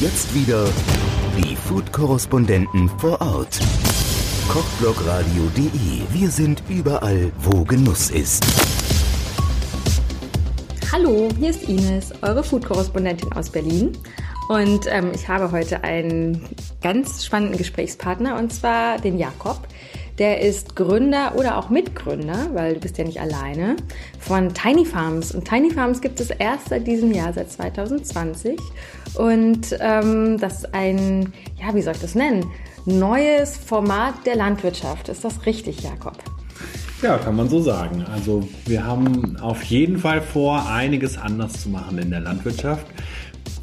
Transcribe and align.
jetzt 0.00 0.32
wieder 0.32 0.64
die 1.36 1.56
Food-Korrespondenten 1.56 2.88
vor 2.98 3.20
Ort. 3.20 3.58
Kochblogradio.de. 4.48 6.02
Wir 6.12 6.30
sind 6.30 6.62
überall, 6.68 7.32
wo 7.38 7.64
Genuss 7.64 8.10
ist. 8.10 8.44
Hallo, 10.92 11.28
hier 11.38 11.50
ist 11.50 11.68
Ines, 11.68 12.12
eure 12.22 12.44
Food-Korrespondentin 12.44 13.32
aus 13.32 13.50
Berlin. 13.50 13.92
Und 14.48 14.86
ähm, 14.88 15.10
ich 15.14 15.26
habe 15.26 15.50
heute 15.50 15.82
einen 15.82 16.48
ganz 16.80 17.24
spannenden 17.24 17.58
Gesprächspartner, 17.58 18.38
und 18.38 18.52
zwar 18.52 18.98
den 18.98 19.18
Jakob. 19.18 19.66
Der 20.18 20.40
ist 20.40 20.74
Gründer 20.74 21.34
oder 21.36 21.56
auch 21.56 21.70
Mitgründer, 21.70 22.48
weil 22.52 22.74
du 22.74 22.80
bist 22.80 22.98
ja 22.98 23.04
nicht 23.04 23.20
alleine, 23.20 23.76
von 24.18 24.52
Tiny 24.52 24.84
Farms. 24.84 25.32
Und 25.32 25.46
Tiny 25.46 25.70
Farms 25.70 26.00
gibt 26.00 26.18
es 26.18 26.30
erst 26.30 26.70
seit 26.70 26.86
diesem 26.86 27.12
Jahr, 27.12 27.32
seit 27.32 27.52
2020. 27.52 28.58
Und 29.14 29.76
ähm, 29.80 30.38
das 30.38 30.58
ist 30.58 30.74
ein, 30.74 31.32
ja, 31.60 31.74
wie 31.74 31.82
soll 31.82 31.94
ich 31.94 32.00
das 32.00 32.14
nennen? 32.14 32.50
Neues 32.84 33.56
Format 33.56 34.26
der 34.26 34.36
Landwirtschaft. 34.36 35.08
Ist 35.08 35.24
das 35.24 35.46
richtig, 35.46 35.82
Jakob? 35.82 36.16
Ja, 37.00 37.16
kann 37.18 37.36
man 37.36 37.48
so 37.48 37.60
sagen. 37.60 38.04
Also 38.12 38.48
wir 38.66 38.84
haben 38.84 39.36
auf 39.40 39.62
jeden 39.62 39.98
Fall 39.98 40.20
vor, 40.20 40.68
einiges 40.68 41.16
anders 41.16 41.62
zu 41.62 41.68
machen 41.68 41.98
in 41.98 42.10
der 42.10 42.20
Landwirtschaft 42.20 42.86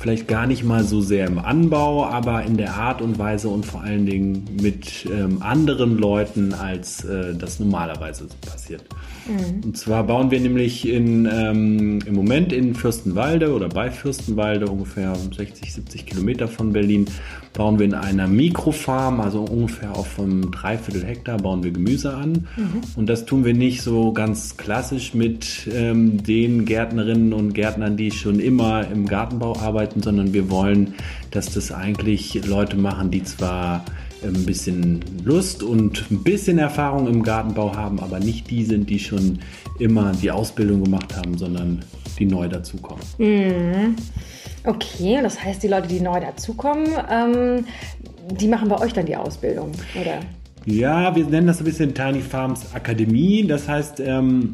vielleicht 0.05 0.27
gar 0.27 0.45
nicht 0.45 0.63
mal 0.63 0.83
so 0.83 1.01
sehr 1.01 1.25
im 1.25 1.39
Anbau, 1.39 2.05
aber 2.05 2.43
in 2.43 2.57
der 2.57 2.75
Art 2.75 3.01
und 3.01 3.17
Weise 3.17 3.49
und 3.49 3.65
vor 3.65 3.81
allen 3.81 4.05
Dingen 4.05 4.47
mit 4.61 5.07
ähm, 5.11 5.41
anderen 5.41 5.97
Leuten, 5.97 6.53
als 6.53 7.03
äh, 7.05 7.33
das 7.33 7.59
normalerweise 7.59 8.27
passiert. 8.45 8.83
Mhm. 9.27 9.63
Und 9.63 9.77
zwar 9.77 10.03
bauen 10.03 10.29
wir 10.29 10.39
nämlich 10.39 10.87
in, 10.87 11.25
ähm, 11.25 12.01
im 12.05 12.13
Moment 12.13 12.53
in 12.53 12.75
Fürstenwalde 12.75 13.51
oder 13.51 13.67
bei 13.67 13.89
Fürstenwalde, 13.89 14.67
ungefähr 14.67 15.15
60, 15.15 15.73
70 15.73 16.05
Kilometer 16.05 16.47
von 16.47 16.71
Berlin, 16.71 17.07
bauen 17.53 17.79
wir 17.79 17.85
in 17.85 17.93
einer 17.93 18.27
Mikrofarm, 18.27 19.19
also 19.21 19.41
ungefähr 19.41 19.95
auf 19.95 20.19
einem 20.19 20.51
Dreiviertel 20.51 21.03
Hektar, 21.03 21.37
bauen 21.37 21.63
wir 21.63 21.71
Gemüse 21.71 22.13
an. 22.13 22.47
Mhm. 22.57 22.81
Und 22.95 23.07
das 23.07 23.25
tun 23.25 23.45
wir 23.45 23.53
nicht 23.53 23.81
so 23.81 24.11
ganz 24.11 24.57
klassisch 24.57 25.13
mit 25.13 25.67
ähm, 25.73 26.21
den 26.21 26.65
Gärtnerinnen 26.65 27.33
und 27.33 27.53
Gärtnern, 27.53 27.97
die 27.97 28.11
schon 28.11 28.39
immer 28.39 28.87
im 28.87 29.07
Gartenbau 29.07 29.57
arbeiten, 29.57 29.94
sondern 30.01 30.33
wir 30.33 30.49
wollen, 30.49 30.93
dass 31.31 31.53
das 31.53 31.71
eigentlich 31.71 32.45
Leute 32.45 32.77
machen, 32.77 33.11
die 33.11 33.23
zwar 33.23 33.85
ein 34.23 34.45
bisschen 34.45 35.01
Lust 35.23 35.63
und 35.63 36.09
ein 36.09 36.23
bisschen 36.23 36.57
Erfahrung 36.57 37.07
im 37.07 37.23
Gartenbau 37.23 37.75
haben, 37.75 37.99
aber 37.99 38.19
nicht 38.19 38.49
die 38.49 38.65
sind, 38.65 38.89
die 38.89 38.99
schon 38.99 39.39
immer 39.79 40.13
die 40.13 40.31
Ausbildung 40.31 40.83
gemacht 40.83 41.15
haben, 41.15 41.37
sondern 41.37 41.83
die 42.17 42.25
neu 42.25 42.47
dazukommen. 42.47 43.03
Mhm. 43.17 43.95
Okay, 44.63 45.19
das 45.21 45.43
heißt, 45.43 45.61
die 45.61 45.67
Leute, 45.67 45.87
die 45.87 45.99
neu 45.99 46.19
dazukommen, 46.19 46.87
ähm, 47.09 47.65
die 48.31 48.47
machen 48.47 48.69
bei 48.69 48.79
euch 48.79 48.93
dann 48.93 49.05
die 49.05 49.15
Ausbildung, 49.15 49.71
oder? 49.99 50.21
Ja, 50.65 51.15
wir 51.15 51.25
nennen 51.25 51.45
das 51.45 51.59
ein 51.59 51.65
bisschen 51.65 51.93
Tiny 51.93 52.21
Farms 52.21 52.73
Akademie. 52.73 53.45
Das 53.45 53.67
heißt, 53.67 53.99
ähm, 53.99 54.51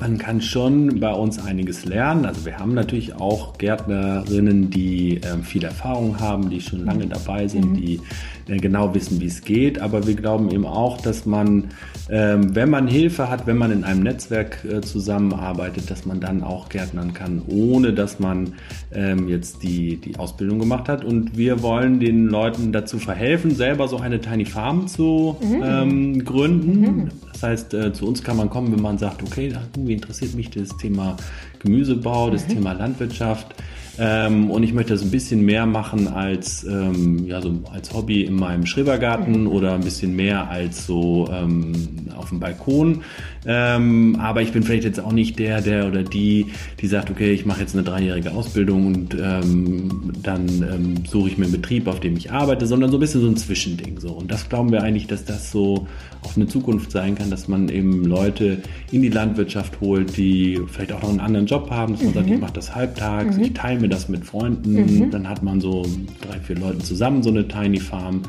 man 0.00 0.18
kann 0.18 0.40
schon 0.40 1.00
bei 1.00 1.12
uns 1.12 1.38
einiges 1.38 1.84
lernen. 1.84 2.24
Also 2.24 2.44
wir 2.44 2.58
haben 2.58 2.74
natürlich 2.74 3.14
auch 3.14 3.58
Gärtnerinnen, 3.58 4.70
die 4.70 5.16
äh, 5.16 5.38
viel 5.42 5.64
Erfahrung 5.64 6.20
haben, 6.20 6.50
die 6.50 6.60
schon 6.60 6.84
lange 6.84 7.06
dabei 7.06 7.48
sind, 7.48 7.72
mhm. 7.72 7.76
die 7.76 8.00
äh, 8.46 8.58
genau 8.58 8.94
wissen, 8.94 9.20
wie 9.20 9.26
es 9.26 9.42
geht. 9.42 9.80
Aber 9.80 10.06
wir 10.06 10.14
glauben 10.14 10.50
eben 10.50 10.66
auch, 10.66 11.00
dass 11.00 11.26
man, 11.26 11.68
ähm, 12.10 12.54
wenn 12.54 12.70
man 12.70 12.86
Hilfe 12.86 13.28
hat, 13.28 13.46
wenn 13.46 13.56
man 13.56 13.72
in 13.72 13.82
einem 13.82 14.02
Netzwerk 14.02 14.64
äh, 14.64 14.80
zusammenarbeitet, 14.82 15.90
dass 15.90 16.06
man 16.06 16.20
dann 16.20 16.44
auch 16.44 16.68
Gärtnern 16.68 17.12
kann, 17.12 17.42
ohne 17.48 17.92
dass 17.92 18.20
man 18.20 18.54
ähm, 18.92 19.28
jetzt 19.28 19.64
die, 19.64 19.96
die 19.96 20.16
Ausbildung 20.16 20.60
gemacht 20.60 20.88
hat. 20.88 21.04
Und 21.04 21.36
wir 21.36 21.62
wollen 21.62 21.98
den 21.98 22.28
Leuten 22.28 22.72
dazu 22.72 22.98
verhelfen, 22.98 23.50
selber 23.50 23.88
so 23.88 23.98
eine 23.98 24.20
Tiny 24.20 24.44
Farm 24.44 24.86
zu 24.86 25.36
mhm. 25.40 25.62
ähm, 25.64 26.24
gründen. 26.24 26.80
Mhm. 26.80 27.08
Das 27.32 27.42
heißt, 27.42 27.74
äh, 27.74 27.92
zu 27.92 28.06
uns 28.08 28.24
kann 28.24 28.36
man 28.36 28.50
kommen, 28.50 28.72
wenn 28.72 28.82
man 28.82 28.98
sagt, 28.98 29.22
okay, 29.22 29.52
irgendwie 29.88 29.94
interessiert 29.94 30.34
mich 30.34 30.50
das 30.50 30.76
Thema 30.76 31.16
Gemüsebau, 31.60 32.30
das 32.30 32.46
mhm. 32.48 32.54
Thema 32.54 32.72
Landwirtschaft. 32.72 33.54
Ähm, 33.98 34.50
und 34.50 34.62
ich 34.62 34.72
möchte 34.72 34.92
das 34.92 35.02
ein 35.02 35.10
bisschen 35.10 35.44
mehr 35.44 35.66
machen 35.66 36.08
als, 36.08 36.64
ähm, 36.64 37.26
ja, 37.26 37.40
so 37.40 37.52
als 37.72 37.92
Hobby 37.92 38.22
in 38.22 38.34
meinem 38.34 38.64
Schrebergarten 38.64 39.42
mhm. 39.42 39.46
oder 39.48 39.74
ein 39.74 39.80
bisschen 39.80 40.14
mehr 40.14 40.48
als 40.48 40.86
so 40.86 41.28
ähm, 41.32 41.72
auf 42.16 42.28
dem 42.28 42.38
Balkon. 42.38 43.02
Ähm, 43.46 44.16
aber 44.20 44.42
ich 44.42 44.52
bin 44.52 44.62
vielleicht 44.62 44.84
jetzt 44.84 45.00
auch 45.00 45.12
nicht 45.12 45.38
der, 45.38 45.60
der 45.60 45.86
oder 45.88 46.02
die, 46.02 46.46
die 46.80 46.86
sagt, 46.86 47.10
okay, 47.10 47.32
ich 47.32 47.46
mache 47.46 47.60
jetzt 47.60 47.74
eine 47.74 47.82
dreijährige 47.82 48.32
Ausbildung 48.32 48.86
und 48.86 49.16
ähm, 49.20 50.12
dann 50.22 50.46
ähm, 50.46 50.94
suche 51.08 51.28
ich 51.28 51.38
mir 51.38 51.46
einen 51.46 51.52
Betrieb, 51.52 51.88
auf 51.88 52.00
dem 52.00 52.16
ich 52.16 52.30
arbeite, 52.30 52.66
sondern 52.66 52.90
so 52.90 52.98
ein 52.98 53.00
bisschen 53.00 53.20
so 53.20 53.28
ein 53.28 53.36
Zwischending. 53.36 54.00
So. 54.00 54.12
Und 54.12 54.30
das 54.30 54.48
glauben 54.48 54.70
wir 54.70 54.82
eigentlich, 54.82 55.06
dass 55.06 55.24
das 55.24 55.50
so 55.50 55.86
auch 56.22 56.36
eine 56.36 56.46
Zukunft 56.46 56.90
sein 56.90 57.14
kann, 57.14 57.30
dass 57.30 57.48
man 57.48 57.68
eben 57.68 58.04
Leute 58.04 58.58
in 58.90 59.02
die 59.02 59.08
Landwirtschaft 59.08 59.80
holt, 59.80 60.16
die 60.16 60.60
vielleicht 60.68 60.92
auch 60.92 61.02
noch 61.02 61.10
einen 61.10 61.20
anderen 61.20 61.46
Job 61.46 61.70
haben, 61.70 61.94
dass 61.94 62.02
man 62.02 62.10
mhm. 62.10 62.14
sagt, 62.14 62.30
ich 62.30 62.40
mache 62.40 62.52
das 62.52 62.74
halbtags, 62.74 63.36
mhm. 63.36 63.44
ich 63.44 63.52
teile 63.54 63.80
mir 63.80 63.87
das 63.88 64.08
mit 64.08 64.24
Freunden, 64.24 64.74
mhm. 64.74 65.10
dann 65.10 65.28
hat 65.28 65.42
man 65.42 65.60
so 65.60 65.84
drei, 66.20 66.38
vier 66.40 66.56
Leute 66.56 66.78
zusammen 66.78 67.22
so 67.22 67.30
eine 67.30 67.46
Tiny 67.48 67.80
Farm 67.80 68.22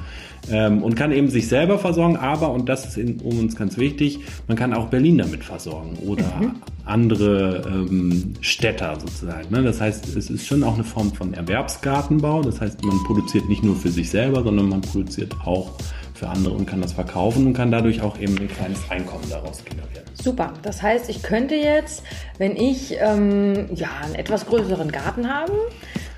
ähm, 0.51 0.83
und 0.83 0.95
kann 0.95 1.11
eben 1.11 1.29
sich 1.29 1.47
selber 1.47 1.77
versorgen, 1.77 2.17
aber, 2.17 2.51
und 2.51 2.69
das 2.69 2.85
ist 2.85 2.97
in, 2.97 3.19
um 3.21 3.39
uns 3.39 3.55
ganz 3.55 3.77
wichtig, 3.77 4.19
man 4.47 4.57
kann 4.57 4.73
auch 4.73 4.87
Berlin 4.87 5.17
damit 5.17 5.43
versorgen 5.43 5.97
oder 6.05 6.23
mhm. 6.39 6.55
andere 6.85 7.63
ähm, 7.67 8.33
Städter 8.41 8.97
sozusagen. 8.99 9.49
Ne? 9.51 9.63
Das 9.63 9.81
heißt, 9.81 10.15
es 10.15 10.29
ist 10.29 10.47
schon 10.47 10.63
auch 10.63 10.75
eine 10.75 10.83
Form 10.83 11.13
von 11.13 11.33
Erwerbsgartenbau, 11.33 12.41
das 12.41 12.61
heißt, 12.61 12.83
man 12.83 12.97
produziert 13.05 13.47
nicht 13.49 13.63
nur 13.63 13.75
für 13.75 13.89
sich 13.89 14.09
selber, 14.09 14.43
sondern 14.43 14.69
man 14.69 14.81
produziert 14.81 15.35
auch 15.45 15.73
für 16.19 16.27
andere 16.27 16.53
und 16.53 16.65
kann 16.65 16.81
das 16.81 16.93
verkaufen 16.93 17.47
und 17.47 17.53
kann 17.53 17.71
dadurch 17.71 18.01
auch 18.01 18.19
eben 18.19 18.37
ein 18.37 18.49
kleines 18.49 18.89
Einkommen 18.89 19.23
daraus 19.29 19.63
generieren. 19.63 20.03
Super. 20.13 20.53
Das 20.61 20.81
heißt, 20.81 21.09
ich 21.09 21.23
könnte 21.23 21.55
jetzt, 21.55 22.03
wenn 22.37 22.57
ich 22.57 22.97
ähm, 22.99 23.67
ja 23.73 23.87
einen 24.03 24.15
etwas 24.15 24.45
größeren 24.45 24.91
Garten 24.91 25.33
habe, 25.33 25.53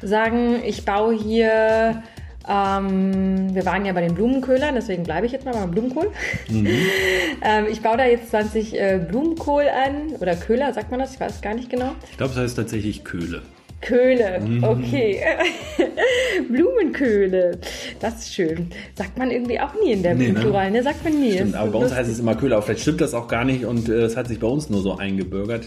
sagen, 0.02 0.64
ich 0.66 0.86
baue 0.86 1.16
hier 1.16 2.02
ähm, 2.50 3.54
wir 3.54 3.66
waren 3.68 3.86
ja 3.86 3.94
bei 3.94 4.02
den 4.02 4.16
Blumenköhlern, 4.16 4.74
deswegen 4.74 5.04
bleibe 5.04 5.28
ich 5.28 5.32
jetzt 5.32 5.46
mal 5.46 5.54
beim 5.54 5.70
Blumenkohl. 5.70 6.12
Mhm. 6.50 6.68
ähm, 7.44 7.66
ich 7.70 7.82
baue 7.82 7.98
da 7.98 8.06
jetzt 8.06 8.32
20 8.32 8.74
äh, 8.74 9.00
Blumenkohl 9.08 9.66
an 9.70 10.16
oder 10.20 10.36
Köhler, 10.36 10.74
sagt 10.74 10.90
man 10.90 11.00
das? 11.00 11.14
Ich 11.14 11.20
weiß 11.20 11.42
gar 11.42 11.54
nicht 11.54 11.70
genau. 11.70 11.92
Ich 12.10 12.18
glaube, 12.18 12.34
das 12.34 12.44
heißt 12.44 12.58
tatsächlich 12.58 13.04
Köhle. 13.04 13.44
Köhle, 13.82 14.40
mhm. 14.40 14.64
okay. 14.64 15.20
Blumenköhle, 16.50 17.60
das 18.00 18.20
ist 18.20 18.34
schön. 18.34 18.70
Sagt 18.96 19.18
man 19.18 19.32
irgendwie 19.32 19.60
auch 19.60 19.74
nie 19.84 19.94
in 19.94 20.04
der 20.04 20.16
nee, 20.16 20.32
Plural, 20.32 20.72
ne? 20.72 20.84
Sagt 20.84 21.04
man 21.04 21.20
nie. 21.20 21.34
Stimmt, 21.34 21.56
aber 21.56 21.72
bei 21.72 21.80
uns 21.80 21.94
heißt 21.94 22.10
es 22.10 22.20
immer 22.20 22.36
Köhle, 22.36 22.56
aber 22.56 22.64
vielleicht 22.64 22.82
stimmt 22.82 23.02
das 23.02 23.14
auch 23.14 23.28
gar 23.28 23.44
nicht 23.44 23.66
und 23.66 23.90
äh, 23.90 24.04
es 24.04 24.16
hat 24.16 24.28
sich 24.28 24.40
bei 24.40 24.48
uns 24.48 24.70
nur 24.70 24.82
so 24.82 24.98
eingebürgert. 24.98 25.66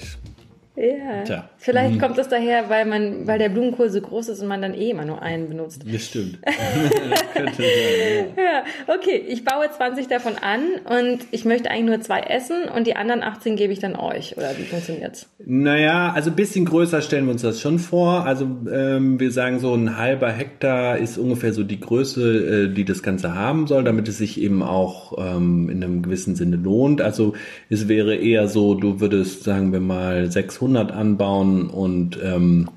Ja. 0.76 1.22
Tja. 1.24 1.48
Vielleicht 1.56 1.94
mhm. 1.94 2.00
kommt 2.00 2.18
das 2.18 2.28
daher, 2.28 2.68
weil 2.68 2.84
man, 2.84 3.28
weil 3.28 3.38
der 3.38 3.48
Blumenkohl 3.48 3.90
so 3.90 4.00
groß 4.00 4.28
ist 4.30 4.40
und 4.40 4.48
man 4.48 4.60
dann 4.60 4.74
eh 4.74 4.90
immer 4.90 5.04
nur 5.04 5.22
einen 5.22 5.48
benutzt. 5.48 5.84
Das 5.86 6.04
stimmt. 6.04 6.38
das 6.44 6.54
könnte 7.34 7.62
sein, 7.62 8.34
ja. 8.36 8.42
ja. 8.42 8.64
Okay, 8.92 9.22
ich 9.28 9.44
baue 9.44 9.70
20 9.70 10.08
davon 10.08 10.32
an 10.34 10.62
und 10.84 11.20
ich 11.30 11.44
möchte 11.44 11.70
eigentlich 11.70 11.84
nur 11.84 12.00
zwei 12.00 12.20
essen 12.22 12.64
und 12.74 12.88
die 12.88 12.96
anderen 12.96 13.22
18 13.22 13.54
gebe 13.54 13.72
ich 13.72 13.78
dann 13.78 13.94
euch. 13.94 14.36
Oder 14.36 14.50
wie 14.58 14.64
funktioniert's? 14.64 15.28
Naja, 15.46 16.12
also 16.12 16.30
ein 16.30 16.36
bisschen 16.36 16.64
größer 16.64 17.02
stellen 17.02 17.26
wir 17.26 17.32
uns 17.32 17.42
das 17.42 17.60
schon 17.60 17.78
vor. 17.78 18.26
Also 18.26 18.44
ähm, 18.72 19.20
wir 19.20 19.30
sagen 19.30 19.60
so 19.60 19.74
ein 19.74 19.96
halber 19.96 20.32
Hektar 20.32 20.98
ist 20.98 21.18
ungefähr 21.18 21.52
so 21.52 21.62
die 21.62 21.78
Größe, 21.78 22.64
äh, 22.64 22.74
die 22.74 22.84
das 22.84 23.04
Ganze 23.04 23.36
haben 23.36 23.68
soll, 23.68 23.84
damit 23.84 24.08
es 24.08 24.18
sich 24.18 24.41
eben 24.41 24.64
auch 24.64 25.16
ähm, 25.18 25.70
in 25.70 25.84
einem 25.84 26.02
gewissen 26.02 26.34
Sinne 26.34 26.56
lohnt. 26.56 27.00
Also 27.00 27.34
es 27.70 27.86
wäre 27.86 28.16
eher 28.16 28.48
so, 28.48 28.74
du 28.74 28.98
würdest, 28.98 29.44
sagen 29.44 29.72
wir 29.72 29.80
mal, 29.80 30.28
600 30.32 30.63
600 30.64 30.92
anbauen 30.92 31.69
und 31.69 32.19
ähm, 32.22 32.69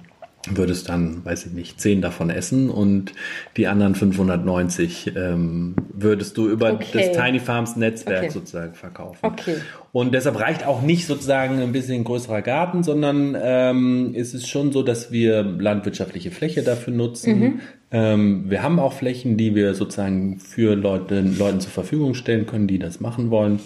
würdest 0.50 0.88
dann, 0.88 1.26
weiß 1.26 1.48
ich 1.48 1.54
nicht, 1.54 1.82
10 1.82 2.02
davon 2.02 2.30
essen 2.30 2.70
und 2.70 3.12
die 3.58 3.68
anderen 3.68 3.96
590 3.96 5.12
ähm, 5.16 5.76
würdest 5.92 6.38
du 6.38 6.50
über 6.50 6.74
okay. 6.74 6.86
das 6.94 7.12
Tiny 7.12 7.40
Farms 7.40 7.76
Netzwerk 7.76 8.24
okay. 8.24 8.30
sozusagen 8.30 8.74
verkaufen. 8.74 9.20
Okay. 9.22 9.56
Und 9.92 10.14
deshalb 10.14 10.40
reicht 10.40 10.66
auch 10.66 10.82
nicht 10.82 11.06
sozusagen 11.06 11.62
ein 11.62 11.72
bisschen 11.72 12.04
größerer 12.04 12.42
Garten, 12.42 12.84
sondern 12.84 13.36
ähm, 13.42 14.14
ist 14.14 14.34
es 14.34 14.48
schon 14.48 14.72
so, 14.72 14.84
dass 14.84 15.12
wir 15.12 15.44
landwirtschaftliche 15.44 16.32
Fläche 16.32 16.64
dafür 16.64 16.94
nutzen. 16.94 17.40
Mhm. 17.40 17.60
Ähm, 17.92 18.46
wir 18.50 18.64
haben 18.64 18.80
auch 18.80 18.94
Flächen, 18.94 19.38
die 19.38 19.56
wir 19.56 19.74
sozusagen 19.74 20.40
für 20.40 20.76
Leute, 20.76 21.22
Leuten 21.22 21.60
zur 21.60 21.72
Verfügung 21.72 22.14
stellen 22.14 22.46
können, 22.46 22.68
die 22.68 22.80
das 22.80 23.00
machen 23.00 23.32
wollen. 23.32 23.60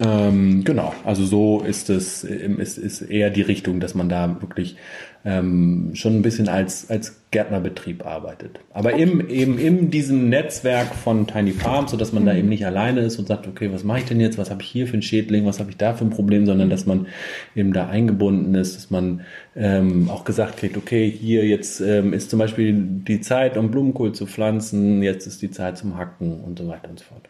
Ähm, 0.00 0.62
genau, 0.62 0.94
also 1.04 1.24
so 1.24 1.60
ist 1.60 1.90
es, 1.90 2.22
ist, 2.22 2.78
ist 2.78 3.00
eher 3.02 3.30
die 3.30 3.42
Richtung, 3.42 3.80
dass 3.80 3.96
man 3.96 4.08
da 4.08 4.40
wirklich 4.40 4.76
ähm, 5.24 5.90
schon 5.94 6.14
ein 6.14 6.22
bisschen 6.22 6.48
als, 6.48 6.88
als 6.88 7.20
Gärtnerbetrieb 7.32 8.06
arbeitet. 8.06 8.60
Aber 8.72 8.92
im, 8.92 9.28
eben 9.28 9.58
in 9.58 9.90
diesem 9.90 10.28
Netzwerk 10.28 10.94
von 10.94 11.26
Tiny 11.26 11.50
Farms, 11.50 11.90
sodass 11.90 12.12
man 12.12 12.22
mhm. 12.22 12.26
da 12.26 12.34
eben 12.36 12.48
nicht 12.48 12.64
alleine 12.64 13.00
ist 13.00 13.18
und 13.18 13.26
sagt, 13.26 13.48
okay, 13.48 13.72
was 13.72 13.82
mache 13.82 13.98
ich 13.98 14.04
denn 14.04 14.20
jetzt, 14.20 14.38
was 14.38 14.50
habe 14.50 14.62
ich 14.62 14.68
hier 14.68 14.86
für 14.86 14.96
ein 14.96 15.02
Schädling, 15.02 15.44
was 15.46 15.58
habe 15.58 15.70
ich 15.70 15.76
da 15.76 15.94
für 15.94 16.04
ein 16.04 16.10
Problem, 16.10 16.46
sondern 16.46 16.70
dass 16.70 16.86
man 16.86 17.08
eben 17.56 17.72
da 17.72 17.88
eingebunden 17.88 18.54
ist, 18.54 18.76
dass 18.76 18.90
man 18.90 19.22
ähm, 19.56 20.08
auch 20.10 20.24
gesagt 20.24 20.58
kriegt, 20.58 20.76
okay, 20.76 21.10
hier 21.10 21.44
jetzt 21.44 21.80
ähm, 21.80 22.12
ist 22.12 22.30
zum 22.30 22.38
Beispiel 22.38 22.72
die 22.72 23.20
Zeit, 23.20 23.56
um 23.56 23.72
Blumenkohl 23.72 24.12
zu 24.12 24.26
pflanzen, 24.26 25.02
jetzt 25.02 25.26
ist 25.26 25.42
die 25.42 25.50
Zeit 25.50 25.76
zum 25.76 25.98
Hacken 25.98 26.40
und 26.40 26.56
so 26.56 26.68
weiter 26.68 26.88
und 26.88 27.00
so 27.00 27.04
fort. 27.06 27.28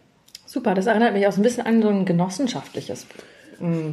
Super, 0.48 0.74
das 0.74 0.86
erinnert 0.86 1.12
mich 1.12 1.26
auch 1.26 1.32
so 1.32 1.40
ein 1.40 1.44
bisschen 1.44 1.66
an 1.66 1.82
so 1.82 1.88
ein 1.88 2.06
genossenschaftliches 2.06 3.06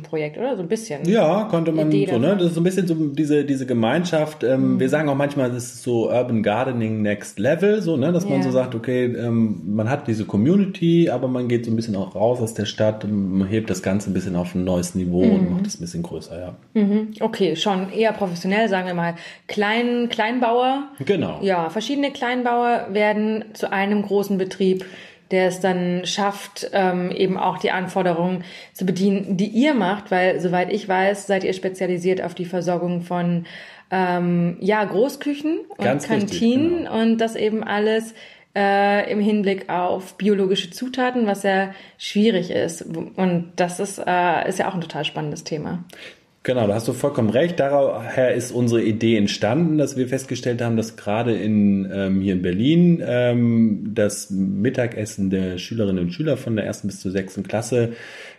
Projekt, 0.03 0.37
oder? 0.37 0.55
So 0.55 0.61
ein 0.61 0.67
bisschen. 0.67 1.09
Ja, 1.09 1.47
konnte 1.49 1.71
man 1.71 1.91
Idee 1.91 2.11
so, 2.11 2.19
ne? 2.19 2.35
Das 2.37 2.47
ist 2.49 2.53
so 2.53 2.61
ein 2.61 2.63
bisschen 2.63 2.85
so 2.85 2.93
diese, 2.93 3.43
diese 3.45 3.65
Gemeinschaft. 3.65 4.43
Ähm, 4.43 4.75
mhm. 4.75 4.79
Wir 4.79 4.89
sagen 4.89 5.09
auch 5.09 5.15
manchmal, 5.15 5.51
das 5.51 5.63
ist 5.65 5.83
so 5.83 6.07
Urban 6.11 6.43
Gardening 6.43 7.01
Next 7.01 7.39
Level, 7.39 7.81
so, 7.81 7.97
ne? 7.97 8.11
Dass 8.13 8.25
ja. 8.25 8.29
man 8.29 8.43
so 8.43 8.51
sagt, 8.51 8.75
okay, 8.75 9.05
ähm, 9.05 9.63
man 9.65 9.89
hat 9.89 10.07
diese 10.07 10.25
Community, 10.25 11.09
aber 11.09 11.27
man 11.27 11.47
geht 11.47 11.65
so 11.65 11.71
ein 11.71 11.75
bisschen 11.75 11.95
auch 11.95 12.13
raus 12.13 12.41
aus 12.41 12.53
der 12.53 12.65
Stadt, 12.65 13.07
man 13.09 13.47
hebt 13.47 13.71
das 13.71 13.81
Ganze 13.81 14.11
ein 14.11 14.13
bisschen 14.13 14.35
auf 14.35 14.53
ein 14.53 14.63
neues 14.63 14.93
Niveau 14.93 15.25
mhm. 15.25 15.33
und 15.33 15.51
macht 15.51 15.65
es 15.65 15.79
ein 15.79 15.81
bisschen 15.81 16.03
größer, 16.03 16.39
ja. 16.39 16.55
Mhm. 16.79 17.13
Okay, 17.19 17.55
schon 17.55 17.91
eher 17.91 18.13
professionell, 18.13 18.69
sagen 18.69 18.85
wir 18.85 18.93
mal. 18.93 19.15
Klein, 19.47 20.09
Kleinbauer. 20.09 20.89
Genau. 21.03 21.39
Ja, 21.41 21.71
verschiedene 21.71 22.11
Kleinbauer 22.11 22.89
werden 22.91 23.45
zu 23.53 23.71
einem 23.71 24.03
großen 24.03 24.37
Betrieb 24.37 24.85
der 25.31 25.47
es 25.47 25.59
dann 25.59 26.05
schafft, 26.05 26.69
ähm, 26.73 27.11
eben 27.11 27.37
auch 27.37 27.57
die 27.57 27.71
Anforderungen 27.71 28.43
zu 28.73 28.85
bedienen, 28.85 29.37
die 29.37 29.47
ihr 29.47 29.73
macht, 29.73 30.11
weil 30.11 30.39
soweit 30.39 30.71
ich 30.71 30.87
weiß, 30.87 31.27
seid 31.27 31.43
ihr 31.43 31.53
spezialisiert 31.53 32.21
auf 32.21 32.35
die 32.35 32.45
Versorgung 32.45 33.01
von 33.01 33.45
ähm, 33.91 34.57
ja 34.59 34.83
Großküchen 34.83 35.59
und 35.67 35.83
Ganz 35.83 36.07
Kantinen 36.07 36.67
richtig, 36.67 36.85
genau. 36.85 37.01
und 37.01 37.17
das 37.17 37.35
eben 37.35 37.63
alles 37.63 38.13
äh, 38.55 39.11
im 39.11 39.19
Hinblick 39.19 39.69
auf 39.69 40.17
biologische 40.17 40.71
Zutaten, 40.71 41.27
was 41.27 41.43
ja 41.43 41.73
schwierig 41.97 42.51
ist. 42.51 42.83
Und 42.83 43.51
das 43.57 43.79
ist, 43.79 43.99
äh, 43.99 44.47
ist 44.47 44.59
ja 44.59 44.69
auch 44.69 44.73
ein 44.73 44.81
total 44.81 45.03
spannendes 45.03 45.43
Thema. 45.43 45.83
Genau, 46.45 46.67
da 46.67 46.75
hast 46.75 46.87
du 46.87 46.93
vollkommen 46.93 47.31
recht. 47.31 47.59
Daher 47.59 48.35
ist 48.35 48.51
unsere 48.51 48.83
Idee 48.83 49.17
entstanden, 49.17 49.79
dass 49.79 49.97
wir 49.97 50.07
festgestellt 50.07 50.61
haben, 50.61 50.77
dass 50.77 50.95
gerade 50.95 51.35
in, 51.35 51.89
ähm, 51.91 52.21
hier 52.21 52.33
in 52.33 52.43
Berlin 52.43 53.03
ähm, 53.03 53.89
das 53.95 54.29
Mittagessen 54.29 55.31
der 55.31 55.57
Schülerinnen 55.57 56.03
und 56.03 56.11
Schüler 56.11 56.37
von 56.37 56.55
der 56.55 56.63
ersten 56.63 56.85
bis 56.85 56.99
zur 56.99 57.11
sechsten 57.11 57.41
Klasse 57.41 57.93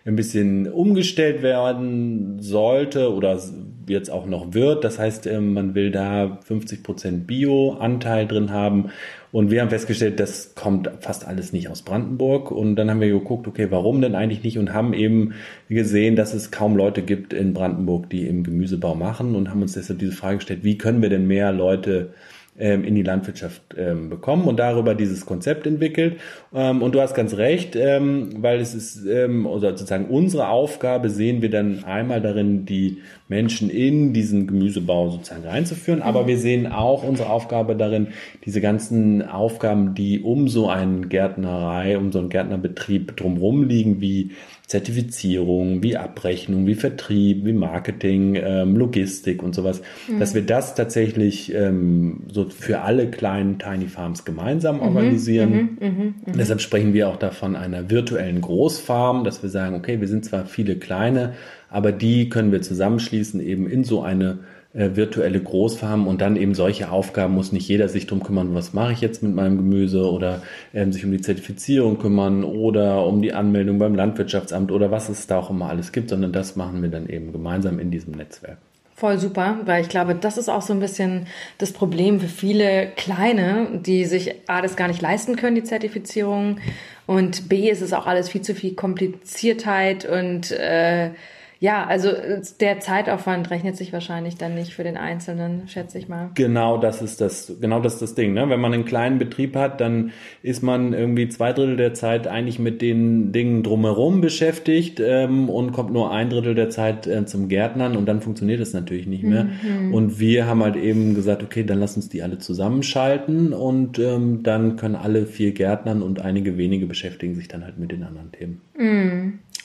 ein 0.04 0.14
bisschen 0.14 0.70
umgestellt 0.70 1.42
werden 1.42 2.40
sollte 2.40 3.12
oder 3.12 3.40
jetzt 3.86 4.10
auch 4.10 4.26
noch 4.26 4.54
wird. 4.54 4.84
Das 4.84 4.98
heißt, 4.98 5.26
ähm, 5.26 5.54
man 5.54 5.74
will 5.74 5.90
da 5.90 6.38
50 6.44 6.82
Prozent 6.82 7.26
Bio-Anteil 7.26 8.26
drin 8.26 8.50
haben. 8.50 8.90
Und 9.32 9.50
wir 9.50 9.60
haben 9.60 9.68
festgestellt, 9.68 10.18
das 10.18 10.54
kommt 10.54 10.90
fast 11.00 11.26
alles 11.26 11.52
nicht 11.52 11.68
aus 11.68 11.82
Brandenburg. 11.82 12.50
Und 12.50 12.76
dann 12.76 12.90
haben 12.90 13.00
wir 13.00 13.10
geguckt, 13.10 13.46
okay, 13.46 13.66
warum 13.70 14.00
denn 14.00 14.14
eigentlich 14.14 14.42
nicht? 14.42 14.58
Und 14.58 14.72
haben 14.72 14.94
eben 14.94 15.34
gesehen, 15.68 16.16
dass 16.16 16.32
es 16.32 16.50
kaum 16.50 16.76
Leute 16.76 17.02
gibt 17.02 17.32
in 17.32 17.52
Brandenburg, 17.52 18.08
die 18.08 18.26
im 18.26 18.44
Gemüsebau 18.44 18.94
machen 18.94 19.34
und 19.34 19.50
haben 19.50 19.62
uns 19.62 19.74
deshalb 19.74 19.98
diese 19.98 20.12
Frage 20.12 20.36
gestellt, 20.36 20.64
wie 20.64 20.78
können 20.78 21.02
wir 21.02 21.10
denn 21.10 21.26
mehr 21.26 21.52
Leute 21.52 22.14
ähm, 22.58 22.84
in 22.84 22.94
die 22.94 23.02
Landwirtschaft 23.02 23.60
ähm, 23.76 24.08
bekommen 24.08 24.44
und 24.44 24.58
darüber 24.58 24.94
dieses 24.94 25.26
Konzept 25.26 25.66
entwickelt. 25.66 26.18
Und 26.52 26.94
du 26.94 27.00
hast 27.02 27.14
ganz 27.14 27.36
recht, 27.36 27.76
weil 27.76 28.60
es 28.60 28.74
ist, 28.74 28.94
sozusagen 29.04 30.06
unsere 30.06 30.48
Aufgabe 30.48 31.10
sehen 31.10 31.42
wir 31.42 31.50
dann 31.50 31.84
einmal 31.84 32.22
darin, 32.22 32.64
die 32.64 33.02
Menschen 33.28 33.70
in 33.70 34.12
diesen 34.12 34.46
Gemüsebau 34.46 35.10
sozusagen 35.10 35.44
reinzuführen, 35.44 36.02
aber 36.02 36.26
wir 36.26 36.38
sehen 36.38 36.66
auch 36.66 37.02
unsere 37.02 37.28
Aufgabe 37.28 37.74
darin, 37.74 38.08
diese 38.44 38.60
ganzen 38.60 39.22
Aufgaben, 39.22 39.94
die 39.94 40.20
um 40.20 40.48
so 40.48 40.68
eine 40.68 41.06
Gärtnerei, 41.08 41.98
um 41.98 42.12
so 42.12 42.20
einen 42.20 42.28
Gärtnerbetrieb 42.28 43.16
drumherum 43.16 43.64
liegen, 43.64 44.00
wie 44.00 44.30
Zertifizierung, 44.66 45.84
wie 45.84 45.96
Abrechnung, 45.96 46.66
wie 46.66 46.74
Vertrieb, 46.74 47.44
wie 47.44 47.52
Marketing, 47.52 48.34
ähm, 48.34 48.76
Logistik 48.76 49.42
und 49.42 49.54
sowas, 49.54 49.80
mhm. 50.08 50.18
dass 50.18 50.34
wir 50.34 50.42
das 50.42 50.74
tatsächlich 50.74 51.54
ähm, 51.54 52.22
so 52.32 52.48
für 52.48 52.80
alle 52.80 53.08
kleinen 53.08 53.60
Tiny 53.60 53.86
Farms 53.86 54.24
gemeinsam 54.24 54.76
mhm. 54.76 54.82
organisieren. 54.82 55.50
Mhm. 55.52 55.88
mhm, 55.88 56.14
mhm. 56.26 56.32
Deshalb 56.36 56.60
sprechen 56.60 56.94
wir 56.94 57.08
auch 57.08 57.16
davon 57.16 57.54
einer 57.54 57.90
virtuellen 57.90 58.40
Großfarm, 58.40 59.22
dass 59.22 59.42
wir 59.42 59.50
sagen, 59.50 59.76
okay, 59.76 60.00
wir 60.00 60.08
sind 60.08 60.24
zwar 60.24 60.46
viele 60.46 60.74
kleine, 60.74 61.34
aber 61.70 61.92
die 61.92 62.28
können 62.28 62.52
wir 62.52 62.62
zusammenschließen 62.62 63.40
eben 63.40 63.68
in 63.68 63.84
so 63.84 64.02
eine 64.02 64.38
äh, 64.76 64.94
virtuelle 64.94 65.40
Großfarmen 65.40 66.06
und 66.06 66.20
dann 66.20 66.36
eben 66.36 66.54
solche 66.54 66.90
Aufgaben 66.90 67.34
muss 67.34 67.50
nicht 67.50 67.66
jeder 67.66 67.88
sich 67.88 68.06
drum 68.06 68.22
kümmern, 68.22 68.54
was 68.54 68.74
mache 68.74 68.92
ich 68.92 69.00
jetzt 69.00 69.22
mit 69.22 69.34
meinem 69.34 69.56
Gemüse 69.56 70.10
oder 70.10 70.42
ähm, 70.74 70.92
sich 70.92 71.04
um 71.04 71.12
die 71.12 71.20
Zertifizierung 71.20 71.98
kümmern 71.98 72.44
oder 72.44 73.06
um 73.06 73.22
die 73.22 73.32
Anmeldung 73.32 73.78
beim 73.78 73.94
Landwirtschaftsamt 73.94 74.70
oder 74.70 74.90
was 74.90 75.08
es 75.08 75.26
da 75.26 75.38
auch 75.38 75.48
immer 75.48 75.70
alles 75.70 75.92
gibt, 75.92 76.10
sondern 76.10 76.32
das 76.32 76.56
machen 76.56 76.82
wir 76.82 76.90
dann 76.90 77.08
eben 77.08 77.32
gemeinsam 77.32 77.78
in 77.78 77.90
diesem 77.90 78.12
Netzwerk. 78.12 78.58
Voll 78.94 79.18
super, 79.18 79.60
weil 79.66 79.82
ich 79.82 79.88
glaube, 79.88 80.14
das 80.14 80.38
ist 80.38 80.48
auch 80.48 80.62
so 80.62 80.72
ein 80.72 80.80
bisschen 80.80 81.26
das 81.58 81.72
Problem 81.72 82.20
für 82.20 82.28
viele 82.28 82.88
Kleine, 82.96 83.80
die 83.84 84.04
sich 84.06 84.34
A, 84.46 84.62
das 84.62 84.76
gar 84.76 84.88
nicht 84.88 85.02
leisten 85.02 85.36
können, 85.36 85.54
die 85.54 85.64
Zertifizierung 85.64 86.58
und 87.06 87.48
B, 87.48 87.70
ist 87.70 87.82
es 87.82 87.92
auch 87.92 88.06
alles 88.06 88.30
viel 88.30 88.40
zu 88.40 88.54
viel 88.54 88.74
Kompliziertheit 88.74 90.06
und 90.06 90.50
äh, 90.50 91.10
ja, 91.58 91.86
also 91.86 92.08
äh, 92.08 92.42
der 92.60 92.80
Zeitaufwand 92.80 93.50
rechnet 93.50 93.76
sich 93.76 93.92
wahrscheinlich 93.92 94.36
dann 94.36 94.54
nicht 94.54 94.74
für 94.74 94.84
den 94.84 94.96
Einzelnen, 94.96 95.68
schätze 95.68 95.98
ich 95.98 96.08
mal. 96.08 96.30
Genau, 96.34 96.76
das 96.76 97.00
ist 97.00 97.20
das, 97.20 97.52
genau 97.60 97.80
das 97.80 97.94
ist 97.94 98.02
das 98.02 98.14
Ding. 98.14 98.34
Ne? 98.34 98.48
Wenn 98.50 98.60
man 98.60 98.74
einen 98.74 98.84
kleinen 98.84 99.18
Betrieb 99.18 99.56
hat, 99.56 99.80
dann 99.80 100.12
ist 100.42 100.62
man 100.62 100.92
irgendwie 100.92 101.28
zwei 101.28 101.52
Drittel 101.52 101.76
der 101.76 101.94
Zeit 101.94 102.26
eigentlich 102.26 102.58
mit 102.58 102.82
den 102.82 103.32
Dingen 103.32 103.62
drumherum 103.62 104.20
beschäftigt 104.20 105.00
ähm, 105.00 105.48
und 105.48 105.72
kommt 105.72 105.92
nur 105.92 106.12
ein 106.12 106.28
Drittel 106.28 106.54
der 106.54 106.68
Zeit 106.68 107.06
äh, 107.06 107.24
zum 107.24 107.48
Gärtnern 107.48 107.96
und 107.96 108.06
dann 108.06 108.20
funktioniert 108.20 108.60
es 108.60 108.74
natürlich 108.74 109.06
nicht 109.06 109.24
mehr. 109.24 109.44
Mhm. 109.44 109.94
Und 109.94 110.20
wir 110.20 110.46
haben 110.46 110.62
halt 110.62 110.76
eben 110.76 111.14
gesagt, 111.14 111.42
okay, 111.42 111.64
dann 111.64 111.80
lass 111.80 111.96
uns 111.96 112.10
die 112.10 112.22
alle 112.22 112.38
zusammenschalten 112.38 113.54
und 113.54 113.98
ähm, 113.98 114.42
dann 114.42 114.76
können 114.76 114.94
alle 114.94 115.26
vier 115.26 115.52
Gärtnern 115.52 116.02
und 116.02 116.20
einige 116.20 116.58
wenige 116.58 116.86
beschäftigen 116.86 117.34
sich 117.34 117.48
dann 117.48 117.64
halt 117.64 117.78
mit 117.78 117.92
den 117.92 118.02
anderen 118.02 118.30
Themen. 118.32 118.60
Mhm. 118.78 119.15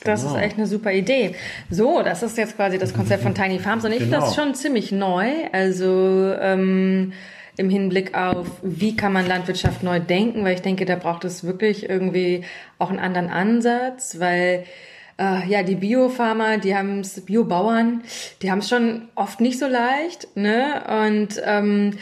Das 0.04 0.22
genau. 0.22 0.36
ist 0.36 0.42
echt 0.42 0.56
eine 0.56 0.66
super 0.66 0.92
Idee. 0.92 1.34
So, 1.70 2.02
das 2.02 2.22
ist 2.22 2.36
jetzt 2.36 2.56
quasi 2.56 2.78
das 2.78 2.94
Konzept 2.94 3.22
von 3.22 3.34
Tiny 3.34 3.58
Farms 3.58 3.84
und 3.84 3.92
ich 3.92 3.98
genau. 3.98 4.12
finde 4.12 4.26
das 4.26 4.34
schon 4.34 4.54
ziemlich 4.54 4.92
neu. 4.92 5.28
Also 5.52 6.34
ähm, 6.40 7.12
im 7.56 7.70
Hinblick 7.70 8.16
auf, 8.16 8.46
wie 8.62 8.96
kann 8.96 9.12
man 9.12 9.26
Landwirtschaft 9.26 9.82
neu 9.82 10.00
denken, 10.00 10.44
weil 10.44 10.54
ich 10.54 10.62
denke, 10.62 10.84
da 10.84 10.96
braucht 10.96 11.24
es 11.24 11.44
wirklich 11.44 11.88
irgendwie 11.88 12.44
auch 12.78 12.90
einen 12.90 12.98
anderen 12.98 13.28
Ansatz, 13.28 14.18
weil 14.18 14.64
äh, 15.18 15.46
ja, 15.46 15.62
die 15.62 15.74
Biofarmer, 15.74 16.58
die 16.58 16.74
haben 16.74 17.00
es, 17.00 17.20
Biobauern, 17.20 18.02
die 18.40 18.50
haben 18.50 18.58
es 18.58 18.68
schon 18.68 19.08
oft 19.14 19.40
nicht 19.40 19.58
so 19.58 19.66
leicht, 19.66 20.34
ne? 20.36 20.82
Und 21.08 21.40
ähm, 21.44 21.98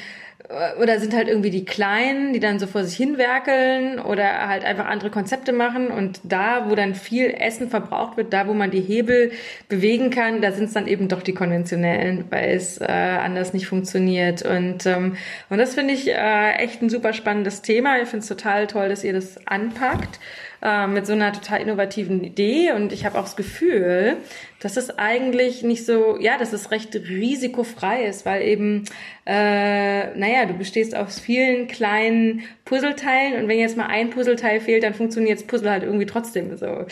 oder 0.81 0.99
sind 0.99 1.15
halt 1.15 1.29
irgendwie 1.29 1.51
die 1.51 1.65
Kleinen, 1.65 2.33
die 2.33 2.41
dann 2.41 2.59
so 2.59 2.67
vor 2.67 2.83
sich 2.85 2.97
hinwerkeln 2.97 4.01
oder 4.01 4.49
halt 4.49 4.65
einfach 4.65 4.87
andere 4.87 5.11
Konzepte 5.11 5.53
machen. 5.53 5.89
Und 5.89 6.21
da, 6.25 6.69
wo 6.69 6.75
dann 6.75 6.97
viel 6.97 7.33
Essen 7.39 7.71
verbraucht 7.71 8.17
wird, 8.17 8.33
da, 8.33 8.49
wo 8.49 8.55
man 8.55 8.73
die 8.73 8.81
Hebel 8.81 9.31
bewegen 9.69 10.11
kann, 10.11 10.41
da 10.41 10.51
sind 10.51 10.65
es 10.65 10.73
dann 10.73 10.89
eben 10.89 11.07
doch 11.07 11.23
die 11.23 11.35
konventionellen, 11.35 12.25
weil 12.31 12.51
es 12.51 12.81
äh, 12.81 12.85
anders 12.85 13.53
nicht 13.53 13.69
funktioniert. 13.69 14.43
Und 14.43 14.87
ähm, 14.87 15.17
und 15.49 15.59
das 15.59 15.75
finde 15.75 15.95
ich 15.95 16.09
äh, 16.09 16.53
echt 16.55 16.83
ein 16.83 16.91
super 16.91 17.13
spannendes 17.13 17.63
Thema. 17.63 18.01
Ich 18.01 18.09
finde 18.09 18.25
es 18.25 18.29
total 18.29 18.67
toll, 18.67 18.89
dass 18.89 19.05
ihr 19.05 19.13
das 19.13 19.47
anpackt 19.47 20.19
äh, 20.63 20.87
mit 20.87 21.07
so 21.07 21.13
einer 21.13 21.33
total 21.33 21.61
innovativen 21.61 22.23
Idee 22.23 22.73
und 22.73 22.93
ich 22.93 23.05
habe 23.05 23.19
auch 23.19 23.25
das 23.25 23.37
Gefühl, 23.37 24.17
dass 24.61 24.77
es 24.77 24.99
eigentlich 24.99 25.63
nicht 25.63 25.87
so, 25.87 26.19
ja, 26.21 26.37
dass 26.39 26.53
es 26.53 26.71
recht 26.71 26.95
risikofrei 26.95 28.05
ist, 28.05 28.27
weil 28.27 28.43
eben, 28.43 28.85
äh, 29.27 30.15
naja, 30.19 30.45
du 30.47 30.53
bestehst 30.53 30.95
aus 30.95 31.19
vielen 31.19 31.67
kleinen 31.67 32.43
Puzzleteilen 32.67 33.43
und 33.43 33.49
wenn 33.49 33.59
jetzt 33.59 33.79
mal 33.79 33.87
ein 33.87 34.11
Puzzleteil 34.11 34.61
fehlt, 34.61 34.83
dann 34.83 34.93
funktioniert 34.93 35.39
das 35.39 35.47
Puzzle 35.47 35.71
halt 35.71 35.83
irgendwie 35.83 36.05
trotzdem 36.05 36.57
so. 36.59 36.85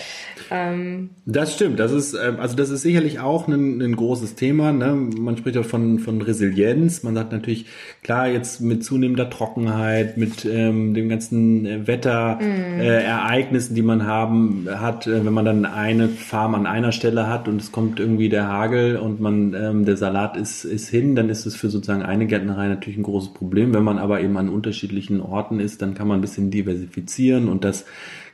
Ähm. 0.50 1.10
Das 1.26 1.54
stimmt, 1.54 1.78
das 1.78 1.92
ist, 1.92 2.14
ähm, 2.14 2.40
also 2.40 2.56
das 2.56 2.70
ist 2.70 2.80
sicherlich 2.82 3.20
auch 3.20 3.48
ein, 3.48 3.82
ein 3.82 3.94
großes 3.94 4.34
Thema. 4.34 4.72
Ne? 4.72 4.94
Man 4.94 5.37
spricht 5.37 5.58
auch 5.58 5.64
von, 5.64 5.98
von 5.98 6.22
Resilienz. 6.22 7.02
Man 7.02 7.14
sagt 7.14 7.32
natürlich, 7.32 7.66
klar, 8.02 8.28
jetzt 8.28 8.62
mit 8.62 8.82
zunehmender 8.82 9.28
Trockenheit, 9.28 10.16
mit 10.16 10.46
ähm, 10.46 10.94
dem 10.94 11.10
ganzen 11.10 11.66
äh, 11.66 11.87
Wetterereignissen, 11.87 12.78
mm. 12.78 12.80
äh, 12.80 13.58
die 13.61 13.83
man 13.83 14.07
haben 14.07 14.67
hat, 14.71 15.07
äh, 15.07 15.23
wenn 15.25 15.35
man 15.35 15.45
dann 15.45 15.67
eine 15.67 16.09
Farm 16.09 16.55
an 16.55 16.67
einer 16.67 16.93
Stelle 16.93 17.29
hat 17.29 17.47
und 17.47 17.59
und 17.59 17.62
es 17.65 17.73
kommt 17.73 17.99
irgendwie 17.99 18.29
der 18.29 18.47
Hagel 18.47 18.99
und 18.99 19.21
man 19.21 19.53
ähm, 19.53 19.85
der 19.85 19.97
Salat 19.97 20.37
ist, 20.37 20.62
ist 20.62 20.88
hin, 20.88 21.17
dann 21.17 21.29
ist 21.29 21.45
es 21.45 21.57
für 21.57 21.71
sozusagen 21.71 22.05
eine 22.05 22.29
Gärtnerei 22.29 22.69
natürlich 22.69 22.97
ein 22.97 23.03
großes 23.03 23.35
Problem. 23.35 23.75
Wenn 23.75 23.83
man 23.83 23.99
aber 23.99 24.21
eben 24.21 24.37
an 24.37 24.49
unterschiedlichen 24.49 25.21
Orten 25.21 25.59
ist, 25.59 25.83
dann 25.83 25.95
kann 25.95 26.07
man 26.07 26.19
ein 26.19 26.21
bisschen 26.21 26.53
diversifizieren 26.53 27.49
und 27.49 27.65
das 27.65 27.85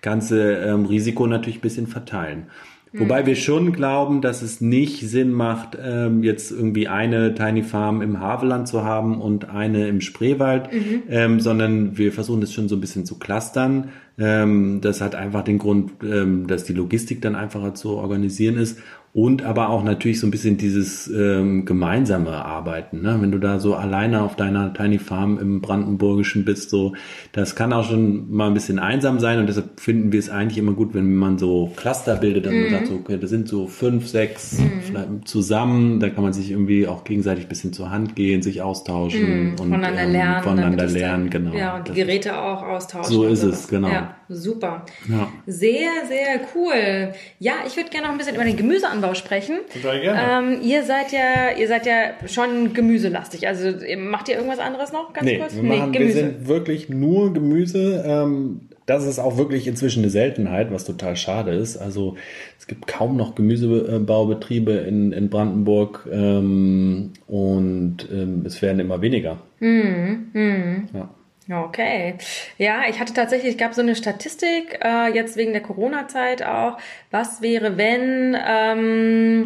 ganze 0.03 0.57
ähm, 0.57 0.85
Risiko 0.85 1.27
natürlich 1.27 1.57
ein 1.57 1.63
bisschen 1.63 1.87
verteilen. 1.87 2.49
Wobei 2.97 3.27
wir 3.27 3.35
schon 3.35 3.73
glauben, 3.73 4.21
dass 4.21 4.43
es 4.43 4.61
nicht 4.61 5.01
Sinn 5.09 5.33
macht, 5.33 5.77
ähm, 5.83 6.23
jetzt 6.23 6.53
irgendwie 6.53 6.87
eine 6.87 7.35
Tiny 7.35 7.65
Farm 7.65 8.03
im 8.03 8.21
Havelland 8.21 8.69
zu 8.69 8.85
haben 8.85 9.21
und 9.21 9.51
eine 9.51 9.89
im 9.89 10.01
Spreewald, 10.01 10.69
ähm, 11.09 11.41
sondern 11.41 11.99
wir 11.99 12.13
versuchen 12.13 12.41
das 12.41 12.53
schon 12.53 12.69
so 12.69 12.77
ein 12.77 12.81
bisschen 12.81 13.05
zu 13.05 13.19
clustern. 13.19 13.89
Ähm, 14.17 14.81
das 14.81 15.01
hat 15.01 15.17
einfach 15.17 15.43
den 15.43 15.59
Grund, 15.59 15.93
ähm, 16.05 16.47
dass 16.47 16.65
die 16.65 16.73
Logistik 16.73 17.21
dann 17.21 17.35
einfacher 17.35 17.75
zu 17.75 17.91
organisieren 17.97 18.57
ist 18.59 18.79
und 19.17 19.45
aber 19.45 19.69
auch 19.71 19.85
natürlich 19.85 20.19
so 20.19 20.27
ein 20.27 20.33
bisschen 20.33 20.57
dieses 20.57 21.07
ähm, 21.09 21.65
gemeinsame 21.67 22.33
Arbeiten. 22.45 23.01
Ne? 23.01 23.17
Wenn 23.21 23.31
du 23.31 23.39
da 23.39 23.61
so 23.61 23.77
alleine 23.77 24.23
auf 24.23 24.35
deiner 24.35 24.75
Tiny 24.75 24.99
Farm 24.99 25.39
im 25.39 25.61
Brandenburgischen 25.61 26.45
bist, 26.45 26.69
so 26.69 26.95
das 27.31 27.55
kann 27.55 27.73
auch 27.73 27.89
schon 27.89 28.29
mal 28.35 28.49
ein 28.49 28.55
bisschen 28.55 28.81
einsam 28.81 29.21
sein 29.21 29.39
und 29.39 29.47
deshalb 29.47 29.79
finden 29.79 30.11
wir 30.11 30.19
es 30.19 30.31
eigentlich 30.31 30.59
immer 30.59 30.73
gut, 30.73 30.95
wenn 30.95 31.15
man 31.15 31.39
so 31.39 31.73
Cluster 31.77 32.17
bildet 32.17 32.49
und 32.49 32.61
man 32.61 32.71
sagt, 32.71 32.89
so, 32.89 32.95
okay, 32.95 33.17
das 33.17 33.31
sind 33.31 33.47
so 33.47 33.69
fünf, 33.69 34.09
sechs 34.09 34.61
vielleicht 34.83 35.29
zusammen, 35.29 36.01
da 36.01 36.09
kann 36.11 36.25
man 36.25 36.33
sich 36.33 36.51
irgendwie 36.51 36.89
auch 36.89 37.05
gegenseitig 37.05 37.45
ein 37.45 37.49
bisschen 37.49 37.73
zur 37.73 37.91
Hand 37.93 38.17
gehen, 38.17 38.43
sich 38.43 38.63
austauschen 38.63 39.51
und 39.53 39.59
voneinander 39.59 40.03
ähm, 40.03 40.11
lernen. 40.13 40.43
voneinander 40.43 40.87
lernen, 40.87 41.31
genau. 41.31 41.55
Ja, 41.55 41.77
und 41.77 41.85
die 41.87 41.93
Das- 41.93 41.97
Geräte 41.99 42.37
auch 42.37 42.63
austauschen. 42.65 43.13
So 43.15 43.27
ist 43.27 43.45
es, 43.45 43.69
genau. 43.69 43.89
Ja, 43.89 44.17
super. 44.29 44.87
Ja. 45.09 45.33
Sehr, 45.47 45.91
sehr 46.09 46.41
cool. 46.55 47.13
Ja, 47.39 47.55
ich 47.67 47.77
würde 47.77 47.91
gerne 47.91 48.07
noch 48.07 48.13
ein 48.13 48.19
bisschen 48.19 48.35
über 48.35 48.45
den 48.45 48.57
Gemüseanbau 48.57 49.15
sprechen. 49.15 49.59
Total 49.73 50.01
gerne. 50.01 50.55
Ähm, 50.55 50.63
ihr 50.63 50.83
seid 50.85 51.13
ja, 51.13 51.57
ihr 51.59 51.69
seid 51.69 51.87
ja 51.87 52.15
schon 52.27 52.73
gemüselastig. 52.73 53.47
Also 53.47 53.73
macht 53.99 54.29
ihr 54.29 54.37
irgendwas 54.37 54.59
anderes 54.59 54.93
noch? 54.93 55.13
Ganz 55.13 55.27
Nee, 55.27 55.39
kurz? 55.39 55.55
wir, 55.55 55.63
machen, 55.63 55.93
wir 55.93 56.13
sind 56.13 56.49
wirklich 56.49 56.89
nur 56.89 57.33
Gemüse. 57.33 58.05
Ähm, 58.07 58.69
das 58.87 59.07
ist 59.07 59.19
auch 59.19 59.39
wirklich 59.39 59.67
inzwischen 59.67 60.03
eine 60.03 60.11
Seltenheit, 60.11 60.71
was 60.71 60.85
total 60.85 61.17
schade 61.17 61.53
ist. 61.53 61.79
Also 61.79 62.17
es 62.59 62.67
gibt 62.67 62.87
kaum 62.87 63.17
noch 63.17 63.35
Gemüsebaubetriebe 63.35 64.73
in, 64.73 65.13
in 65.13 65.31
Brandenburg 65.31 66.07
ähm, 66.13 67.13
und 67.27 68.09
ähm, 68.13 68.43
es 68.45 68.61
werden 68.61 68.81
immer 68.81 69.01
weniger. 69.01 69.39
Ja. 69.61 71.09
Okay. 71.51 72.15
Ja, 72.57 72.83
ich 72.89 72.99
hatte 73.01 73.13
tatsächlich, 73.13 73.53
es 73.53 73.59
gab 73.59 73.75
so 73.75 73.83
eine 73.83 73.95
Statistik, 73.95 74.79
äh, 74.83 75.15
jetzt 75.15 75.37
wegen 75.37 75.53
der 75.53 75.61
Corona-Zeit 75.63 76.43
auch. 76.43 76.79
Was 77.11 77.43
wäre, 77.43 77.77
wenn 77.77 78.35
ähm, 78.47 79.45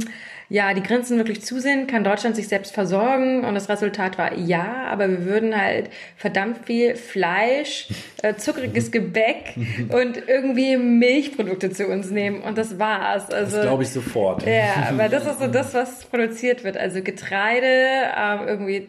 ja 0.48 0.72
die 0.74 0.82
Grenzen 0.82 1.16
wirklich 1.18 1.42
zu 1.44 1.60
sind, 1.60 1.90
kann 1.90 2.04
Deutschland 2.04 2.36
sich 2.36 2.46
selbst 2.46 2.72
versorgen? 2.72 3.44
Und 3.44 3.54
das 3.54 3.68
Resultat 3.68 4.16
war 4.16 4.32
ja, 4.38 4.86
aber 4.88 5.08
wir 5.08 5.24
würden 5.24 5.60
halt 5.60 5.90
verdammt 6.16 6.66
viel 6.66 6.94
Fleisch, 6.94 7.88
äh, 8.22 8.36
zuckriges 8.36 8.92
Gebäck 8.92 9.56
und 9.88 10.22
irgendwie 10.28 10.76
Milchprodukte 10.76 11.70
zu 11.70 11.88
uns 11.88 12.12
nehmen. 12.12 12.42
Und 12.42 12.58
das 12.58 12.78
war's. 12.78 13.28
Also, 13.30 13.56
Das 13.56 13.66
glaube 13.66 13.82
ich 13.82 13.90
sofort. 13.90 14.46
ja, 14.46 14.86
aber 14.90 15.08
das 15.08 15.26
ist 15.30 15.40
so 15.40 15.48
das, 15.48 15.74
was 15.74 16.04
produziert 16.04 16.62
wird. 16.62 16.76
Also 16.76 17.02
Getreide, 17.02 17.66
ähm, 18.16 18.46
irgendwie 18.46 18.86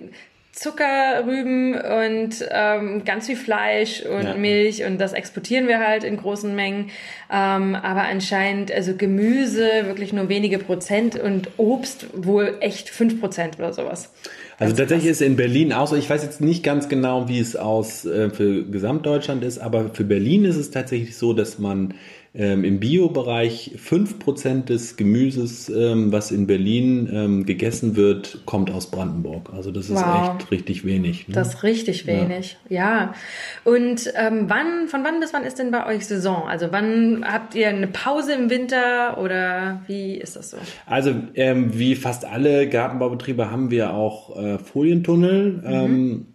Zuckerrüben 0.59 1.73
und 1.73 2.45
ähm, 2.51 3.05
ganz 3.05 3.27
viel 3.27 3.37
Fleisch 3.37 4.01
und 4.01 4.23
Ja. 4.23 4.35
Milch 4.35 4.83
und 4.83 4.99
das 4.99 5.13
exportieren 5.13 5.67
wir 5.67 5.79
halt 5.79 6.03
in 6.03 6.17
großen 6.17 6.53
Mengen. 6.53 6.89
Ähm, 7.31 7.75
aber 7.75 8.03
anscheinend, 8.03 8.71
also 8.71 8.95
Gemüse 8.95 9.69
wirklich 9.85 10.11
nur 10.11 10.27
wenige 10.27 10.59
Prozent 10.59 11.17
und 11.17 11.49
Obst 11.57 12.07
wohl 12.13 12.57
echt 12.59 12.89
fünf 12.89 13.19
Prozent 13.21 13.57
oder 13.57 13.71
sowas. 13.71 14.11
Also 14.57 14.75
tatsächlich 14.75 15.09
ist 15.09 15.21
in 15.21 15.37
Berlin 15.37 15.71
auch 15.71 15.87
so, 15.87 15.95
ich 15.95 16.09
weiß 16.09 16.21
jetzt 16.21 16.41
nicht 16.41 16.63
ganz 16.63 16.89
genau, 16.89 17.29
wie 17.29 17.39
es 17.39 17.55
aus 17.55 18.03
äh, 18.05 18.29
für 18.29 18.65
Gesamtdeutschland 18.65 19.41
ist, 19.45 19.59
aber 19.59 19.91
für 19.93 20.03
Berlin 20.03 20.43
ist 20.43 20.57
es 20.57 20.69
tatsächlich 20.71 21.15
so, 21.15 21.31
dass 21.31 21.59
man 21.59 21.93
ähm, 22.35 22.63
im 22.63 22.79
Bio-Bereich 22.79 23.75
5% 23.83 24.65
des 24.65 24.97
Gemüses, 24.97 25.67
ähm, 25.69 26.11
was 26.11 26.31
in 26.31 26.45
Berlin 26.45 27.09
ähm, 27.11 27.45
gegessen 27.45 27.95
wird, 27.95 28.41
kommt 28.45 28.69
aus 28.71 28.91
Brandenburg. 28.91 29.49
Also 29.53 29.71
das 29.71 29.89
ist 29.89 29.95
Wow. 29.97 30.35
echt 30.39 30.51
richtig 30.51 30.85
wenig. 30.85 31.27
Ne? 31.27 31.33
Das 31.33 31.55
ist 31.55 31.63
richtig 31.63 32.05
wenig, 32.05 32.57
ja. 32.69 33.13
Und 33.63 34.13
ähm, 34.15 34.45
wann, 34.47 34.87
von 34.87 35.03
wann 35.03 35.19
bis 35.19 35.33
wann 35.33 35.43
ist 35.43 35.57
denn 35.59 35.71
bei 35.71 35.85
euch 35.87 36.05
Saison? 36.05 36.47
Also 36.47 36.67
wann 36.71 37.25
habt 37.25 37.55
ihr 37.55 37.69
eine 37.69 37.87
Pause 37.87 38.33
im 38.33 38.49
Winter 38.49 39.17
oder 39.19 39.81
wie 39.87 40.15
ist 40.15 40.35
das 40.35 40.51
so? 40.51 40.57
Also 40.85 41.13
ähm, 41.35 41.77
wie 41.77 41.95
fast 41.95 42.25
alle 42.25 42.69
Gartenbaubetriebe 42.69 43.49
haben 43.49 43.71
wir 43.71 43.93
auch 43.93 44.37
äh, 44.37 44.59
Folientunnel, 44.59 45.63
ähm, 45.65 46.25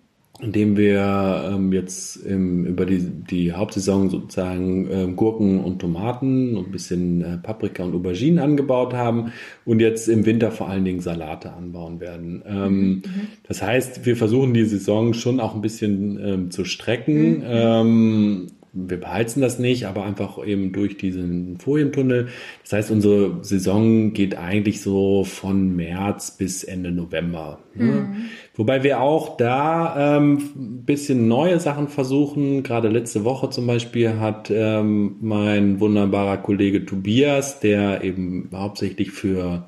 in 0.41 0.51
dem 0.51 0.77
wir 0.77 1.49
ähm, 1.53 1.73
jetzt 1.73 2.27
ähm, 2.27 2.67
über 2.67 2.87
die, 2.87 2.99
die 2.99 3.53
Hauptsaison 3.53 4.11
sozusagen 4.11 4.89
ähm, 4.91 5.17
Gurken 5.17 5.63
und 5.63 5.79
Tomaten 5.79 6.57
und 6.57 6.67
ein 6.69 6.73
bisschen 6.73 7.21
äh, 7.23 7.39
Paprika 7.39 7.85
und 7.85 7.95
Auberginen 7.95 8.41
angebaut 8.41 8.95
haben 8.95 9.33
und 9.65 9.79
jetzt 9.79 10.09
im 10.09 10.27
Winter 10.27 10.51
vor 10.51 10.69
allen 10.69 10.85
Dingen 10.85 11.01
Salate 11.01 11.53
anbauen 11.53 12.01
werden. 12.01 12.43
Ähm, 12.47 13.03
Das 13.47 13.63
heißt, 13.63 14.07
wir 14.07 14.17
versuchen 14.17 14.55
die 14.55 14.65
Saison 14.65 15.15
schon 15.15 15.39
auch 15.39 15.55
ein 15.55 15.61
bisschen 15.61 16.19
ähm, 16.25 16.51
zu 16.51 16.65
strecken. 16.65 17.43
Ähm, 17.47 18.47
wir 18.75 18.99
beheizen 18.99 19.41
das 19.41 19.59
nicht, 19.59 19.87
aber 19.87 20.05
einfach 20.05 20.45
eben 20.45 20.73
durch 20.73 20.97
diesen 20.97 21.59
Folientunnel. 21.59 22.29
Das 22.63 22.73
heißt, 22.73 22.91
unsere 22.91 23.45
Saison 23.45 24.13
geht 24.13 24.37
eigentlich 24.37 24.83
so 24.83 25.25
von 25.25 25.77
März 25.77 26.33
bis 26.33 26.65
Ende 26.65 26.91
November. 26.91 27.61
Ne? 27.75 28.17
Wobei 28.57 28.83
wir 28.83 29.01
auch 29.01 29.37
da 29.37 30.17
ähm, 30.17 30.39
ein 30.57 30.85
bisschen 30.85 31.29
neue 31.29 31.61
Sachen 31.61 31.89
versuchen. 31.89 32.63
Gerade 32.63 32.89
letzte 32.89 33.25
Woche 33.25 33.51
zum 33.51 33.67
Beispiel 33.67 34.19
hat 34.19 34.51
ähm, 34.51 35.17
mein 35.21 35.81
wunderbarer 35.81 36.39
Kollege 36.39 36.85
Tobias, 36.85 37.61
der 37.61 38.03
eben 38.03 38.49
hauptsächlich 38.53 39.13
für 39.13 39.65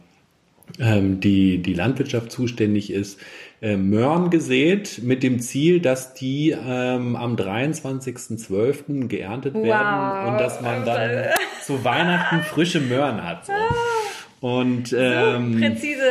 ähm, 0.80 1.20
die, 1.20 1.58
die 1.58 1.75
Landwirtschaft 1.75 2.32
zuständig 2.32 2.92
ist, 2.92 3.20
äh, 3.66 3.76
Möhren 3.76 4.30
gesät 4.30 5.00
mit 5.02 5.25
dem 5.25 5.40
Ziel, 5.40 5.80
dass 5.80 6.14
die 6.14 6.50
ähm, 6.50 7.16
am 7.16 7.35
23.12. 7.35 9.08
geerntet 9.08 9.54
Wow. 9.54 9.64
werden 9.64 10.32
und 10.32 10.40
dass 10.40 10.61
man 10.61 10.85
dann 10.85 11.26
zu 11.64 11.85
Weihnachten 11.85 12.42
frische 12.42 12.80
Möhren 12.80 13.25
hat. 13.25 13.46
So. 13.46 13.52
Und 14.38 14.94
ähm, 14.96 15.58
Präzise 15.58 16.04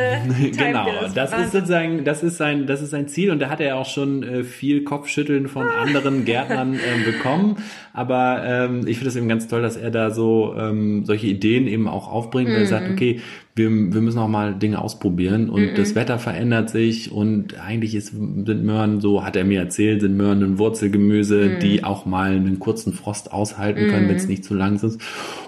genau, 0.57 0.87
das 1.13 1.31
ist 1.31 1.53
sozusagen, 1.53 2.03
das 2.03 2.23
ist 2.23 2.35
sein, 2.37 2.67
das 2.67 2.81
ist 2.81 2.89
sein 2.89 3.07
Ziel 3.07 3.31
und 3.31 3.39
da 3.39 3.49
hat 3.49 3.61
er 3.61 3.77
auch 3.77 3.85
schon 3.85 4.23
äh, 4.23 4.43
viel 4.43 4.83
Kopfschütteln 4.83 5.47
von 5.47 5.67
anderen 5.67 6.25
Gärtnern 6.25 6.73
ähm, 6.85 7.05
bekommen. 7.05 7.57
Aber 7.93 8.43
ähm, 8.45 8.87
ich 8.87 8.97
finde 8.97 9.09
es 9.09 9.15
eben 9.15 9.29
ganz 9.29 9.47
toll, 9.47 9.61
dass 9.61 9.77
er 9.77 9.91
da 9.91 10.11
so 10.11 10.53
ähm, 10.57 11.05
solche 11.05 11.27
Ideen 11.27 11.67
eben 11.67 11.87
auch 11.87 12.11
aufbringt, 12.11 12.49
weil 12.49 12.61
er 12.61 12.65
sagt, 12.65 12.89
okay, 12.89 13.21
wir, 13.57 13.69
wir 13.69 14.01
müssen 14.01 14.19
auch 14.19 14.27
mal 14.27 14.53
Dinge 14.53 14.81
ausprobieren 14.81 15.49
und 15.49 15.77
das 15.77 15.95
Wetter 15.95 16.19
verändert 16.19 16.69
sich 16.69 17.09
und 17.09 17.57
eigentlich 17.57 17.95
ist, 17.95 18.07
sind 18.07 18.63
Möhren 18.65 18.99
so, 18.99 19.23
hat 19.23 19.37
er 19.37 19.45
mir 19.45 19.61
erzählt, 19.61 20.01
sind 20.01 20.17
Möhren 20.17 20.43
ein 20.43 20.59
Wurzelgemüse, 20.59 21.57
die 21.61 21.81
auch 21.85 22.05
mal 22.05 22.31
einen 22.31 22.59
kurzen 22.59 22.91
Frost 22.91 23.31
aushalten 23.31 23.87
können, 23.87 24.09
wenn 24.09 24.17
es 24.17 24.27
nicht 24.27 24.43
zu 24.43 24.55
lang 24.55 24.75
ist. 24.75 24.99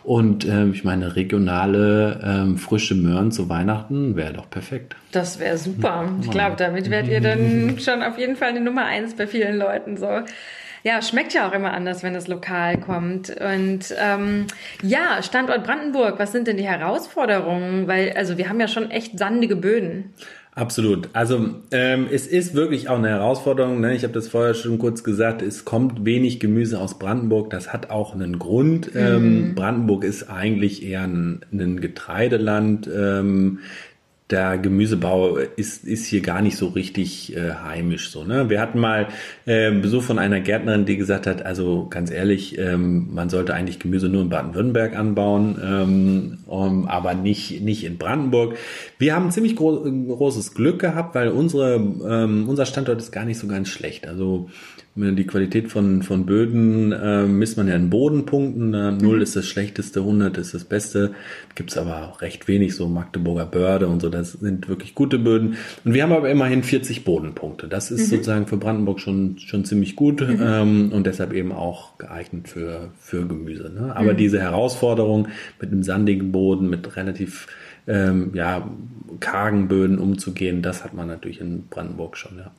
Und 0.06 0.48
ähm, 0.48 0.72
ich 0.72 0.86
meine, 0.86 1.18
regionale, 1.18 2.22
ähm, 2.24 2.58
frische 2.58 2.96
Möhren 2.96 3.34
zu 3.34 3.50
Weihnachten 3.50 4.16
wäre 4.16 4.32
doch 4.32 4.50
perfekt. 4.50 4.96
Das 5.12 5.40
wäre 5.40 5.58
super. 5.58 6.10
Ich 6.22 6.32
glaube, 6.32 6.56
damit 6.58 6.90
werdet 6.90 7.12
ihr 7.12 7.20
dann 7.20 7.78
schon 7.80 8.02
auf 8.02 8.18
jeden 8.18 8.38
Fall 8.38 8.50
eine 8.50 8.62
Nummer 8.62 8.86
eins 8.86 9.16
bei 9.16 9.28
vielen 9.28 9.58
Leuten 9.58 9.98
so. 9.98 10.08
Ja, 10.88 11.01
schmeckt 11.01 11.34
ja 11.34 11.50
auch 11.50 11.51
immer 11.51 11.74
anders, 11.74 12.01
wenn 12.01 12.15
es 12.15 12.29
lokal 12.29 12.79
kommt. 12.79 13.29
Und 13.29 13.94
ähm, 14.00 14.48
ja, 14.82 15.22
Standort 15.22 15.65
Brandenburg, 15.65 16.17
was 16.17 16.32
sind 16.32 16.48
denn 16.48 16.56
die 16.56 16.63
Herausforderungen? 16.63 17.89
Weil, 17.89 18.13
also 18.15 18.38
wir 18.38 18.48
haben 18.48 18.62
ja 18.62 18.70
schon 18.70 18.89
echt 18.89 19.20
sandige 19.20 19.58
Böden. 19.58 20.13
Absolut. 20.56 21.10
Also 21.12 21.56
ähm, 21.72 22.08
es 22.10 22.25
ist 22.25 22.56
wirklich 22.56 22.88
auch 22.88 23.00
eine 23.00 23.10
Herausforderung. 23.10 23.82
Ne? 23.82 23.96
Ich 23.96 24.03
habe 24.03 24.13
das 24.13 24.29
vorher 24.29 24.53
schon 24.53 24.79
kurz 24.79 25.03
gesagt. 25.03 25.41
Es 25.41 25.65
kommt 25.65 26.06
wenig 26.06 26.39
Gemüse 26.39 26.79
aus 26.79 26.98
Brandenburg. 26.98 27.50
Das 27.50 27.74
hat 27.74 27.89
auch 27.89 28.15
einen 28.15 28.39
Grund. 28.39 28.91
Ähm, 28.96 29.56
Brandenburg 29.56 30.06
ist 30.06 30.29
eigentlich 30.29 30.84
eher 30.84 31.01
ein, 31.01 31.41
ein 31.51 31.82
Getreideland. 31.82 32.88
Ähm, 32.88 33.60
der 34.30 34.58
Gemüsebau 34.58 35.38
ist, 35.38 35.86
ist 35.86 36.06
hier 36.06 36.22
gar 36.22 36.42
nicht 36.42 36.58
so 36.58 36.68
richtig 36.68 37.36
äh, 37.36 37.54
heimisch 37.64 38.10
so. 38.10 38.26
Ne? 38.26 38.50
Wir 38.50 38.60
hatten 38.60 38.78
mal 38.78 39.08
äh, 39.46 39.72
Besuch 39.72 40.04
von 40.04 40.20
einer 40.20 40.42
Gärtnerin, 40.42 40.86
die 40.86 40.98
gesagt 40.98 41.28
hat, 41.28 41.46
also 41.46 41.88
ganz 41.90 42.12
ehrlich, 42.12 42.58
ähm, 42.58 43.08
man 43.14 43.30
sollte 43.30 43.54
eigentlich 43.54 43.80
Gemüse 43.80 44.10
nur 44.10 44.24
in 44.24 44.30
Baden-Württemberg 44.30 44.98
anbauen, 44.98 45.58
ähm, 45.64 46.38
um, 46.46 46.88
aber 46.88 47.14
nicht, 47.14 47.62
nicht 47.62 47.86
in 47.86 47.98
Brandenburg. 47.98 48.58
Wir 49.00 49.16
haben 49.16 49.32
ziemlich 49.32 49.56
gro 49.56 49.78
großes 49.78 50.54
Glück 50.54 50.80
gehabt, 50.80 51.16
weil 51.16 51.30
unsere, 51.30 51.76
ähm, 51.76 52.50
unser 52.50 52.66
Standort 52.66 53.00
ist 53.00 53.12
gar 53.12 53.24
nicht 53.24 53.40
so 53.40 53.48
ganz 53.48 53.70
schlecht. 53.70 54.08
Also 54.08 54.50
die 54.98 55.27
Qualität 55.27 55.70
von, 55.72 56.01
von 56.01 56.25
Böden 56.25 56.92
äh, 56.92 57.25
misst 57.25 57.56
man 57.56 57.68
ja 57.68 57.75
in 57.75 57.92
Bodenpunkten. 57.92 58.74
Äh, 58.74 58.92
Null 58.94 59.22
ist 59.22 59.36
das 59.36 59.46
schlechteste, 59.46 60.00
100 60.00 60.38
ist 60.39 60.56
das 60.56 60.63
Beste. 60.63 61.12
Gibt's 61.54 61.77
aber 61.77 62.08
auch 62.08 62.22
recht 62.22 62.48
wenig, 62.48 62.75
so 62.75 62.88
Magdeburger 62.88 63.46
Börde 63.46 63.88
und 63.88 64.01
so. 64.01 64.10
das 64.10 64.34
sind 64.34 64.68
wirklich 64.68 64.96
gute 64.96 65.20
Böden. 65.20 65.58
Und 65.86 65.94
wir 65.94 66.01
haben 66.01 66.12
aber 66.12 66.32
immerhin 66.32 66.63
40 66.63 67.04
Bodenpunkte. 67.04 67.68
Das 67.68 67.92
ist 67.92 68.08
mhm. 68.08 68.16
sozusagen 68.16 68.48
für 68.48 68.58
Brandenburg 68.58 69.00
schon, 69.00 69.38
schon 69.38 69.66
ziemlich 69.66 69.96
gut 69.96 70.22
mhm. 70.22 70.39
ähm, 70.42 70.92
und 70.92 71.06
deshalb 71.06 71.32
eben 71.34 71.51
auch 71.51 72.00
geeignet 72.00 72.48
für, 72.48 72.89
für 73.00 73.27
Gemüse. 73.27 73.72
Ne? 73.72 73.96
Aber 73.96 74.13
mhm. 74.13 74.18
diese 74.18 74.39
Herausforderung 74.39 75.27
mit 75.62 75.72
einem 75.72 75.84
sandigen 75.84 76.32
Boden, 76.32 76.70
mit 76.70 76.96
relativ 76.96 77.48
ähm, 77.86 78.32
ja, 78.34 78.68
kargen 79.20 79.68
Böden 79.68 80.00
umzugehen, 80.00 80.63
das 80.63 80.84
hat 80.84 80.96
man 80.96 81.08
natürlich 81.08 81.39
in 81.39 81.68
Brandenburg 81.68 82.18
schon, 82.18 82.39
ja. 82.39 82.51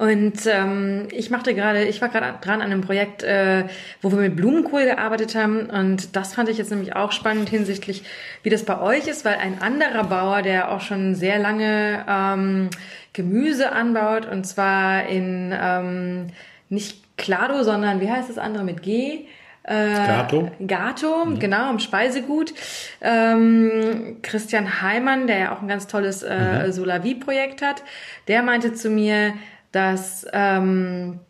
Und 0.00 0.46
ähm, 0.46 1.08
ich 1.10 1.28
machte 1.28 1.54
gerade, 1.54 1.84
ich 1.84 2.00
war 2.00 2.08
gerade 2.08 2.38
dran 2.40 2.62
an 2.62 2.72
einem 2.72 2.80
Projekt, 2.80 3.22
äh, 3.22 3.64
wo 4.00 4.10
wir 4.10 4.16
mit 4.16 4.34
Blumenkohl 4.34 4.86
gearbeitet 4.86 5.34
haben. 5.34 5.68
Und 5.68 6.16
das 6.16 6.32
fand 6.32 6.48
ich 6.48 6.56
jetzt 6.56 6.70
nämlich 6.70 6.96
auch 6.96 7.12
spannend 7.12 7.50
hinsichtlich, 7.50 8.02
wie 8.42 8.48
das 8.48 8.64
bei 8.64 8.80
euch 8.80 9.08
ist, 9.08 9.26
weil 9.26 9.36
ein 9.36 9.60
anderer 9.60 10.04
Bauer, 10.04 10.40
der 10.40 10.72
auch 10.72 10.80
schon 10.80 11.14
sehr 11.16 11.38
lange 11.38 12.02
ähm, 12.08 12.70
Gemüse 13.12 13.72
anbaut, 13.72 14.24
und 14.24 14.46
zwar 14.46 15.06
in 15.06 15.54
ähm, 15.54 16.28
nicht 16.70 17.18
Klado, 17.18 17.62
sondern 17.62 18.00
wie 18.00 18.10
heißt 18.10 18.30
das 18.30 18.38
andere 18.38 18.64
mit 18.64 18.82
G? 18.82 19.26
Äh, 19.64 20.06
Gato. 20.06 20.50
Gato, 20.66 21.24
mhm. 21.26 21.38
genau, 21.40 21.68
am 21.68 21.78
Speisegut. 21.78 22.54
Ähm, 23.02 24.16
Christian 24.22 24.80
Heimann, 24.80 25.26
der 25.26 25.38
ja 25.38 25.54
auch 25.54 25.60
ein 25.60 25.68
ganz 25.68 25.88
tolles 25.88 26.22
äh, 26.22 26.64
mhm. 26.64 26.72
Solavi-Projekt 26.72 27.60
hat, 27.60 27.82
der 28.28 28.42
meinte 28.42 28.72
zu 28.72 28.88
mir, 28.88 29.34
dass 29.72 30.26
ähm, 30.32 31.20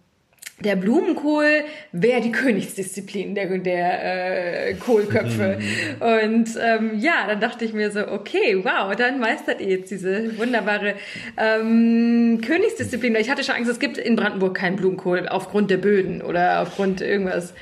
der 0.65 0.77
Blumenkohl 0.77 1.65
wäre 1.93 2.21
die 2.21 2.33
Königsdisziplin 2.33 3.35
der, 3.35 3.59
der 3.59 4.69
äh, 4.69 4.75
Kohlköpfe. 4.75 5.59
Mhm. 5.59 6.03
Und 6.03 6.49
ähm, 6.61 6.99
ja, 6.99 7.27
dann 7.27 7.41
dachte 7.41 7.65
ich 7.65 7.73
mir 7.73 7.91
so, 7.91 8.07
okay, 8.09 8.61
wow, 8.63 8.95
dann 8.95 9.19
meistert 9.19 9.61
ihr 9.61 9.69
jetzt 9.69 9.91
diese 9.91 10.39
wunderbare 10.39 10.95
ähm, 11.37 12.41
Königsdisziplin. 12.45 13.15
Ich 13.17 13.31
hatte 13.31 13.45
schon 13.45 13.55
Angst, 13.55 13.71
es 13.71 13.79
gibt 13.79 13.99
in 13.99 14.17
Brandenburg 14.17 14.55
keinen 14.55 14.77
Blumenkohl 14.77 15.29
aufgrund 15.29 15.71
der 15.71 15.79
Böden 15.79 16.23
oder 16.23 16.61
aufgrund 16.63 17.01
irgendwas. 17.01 17.55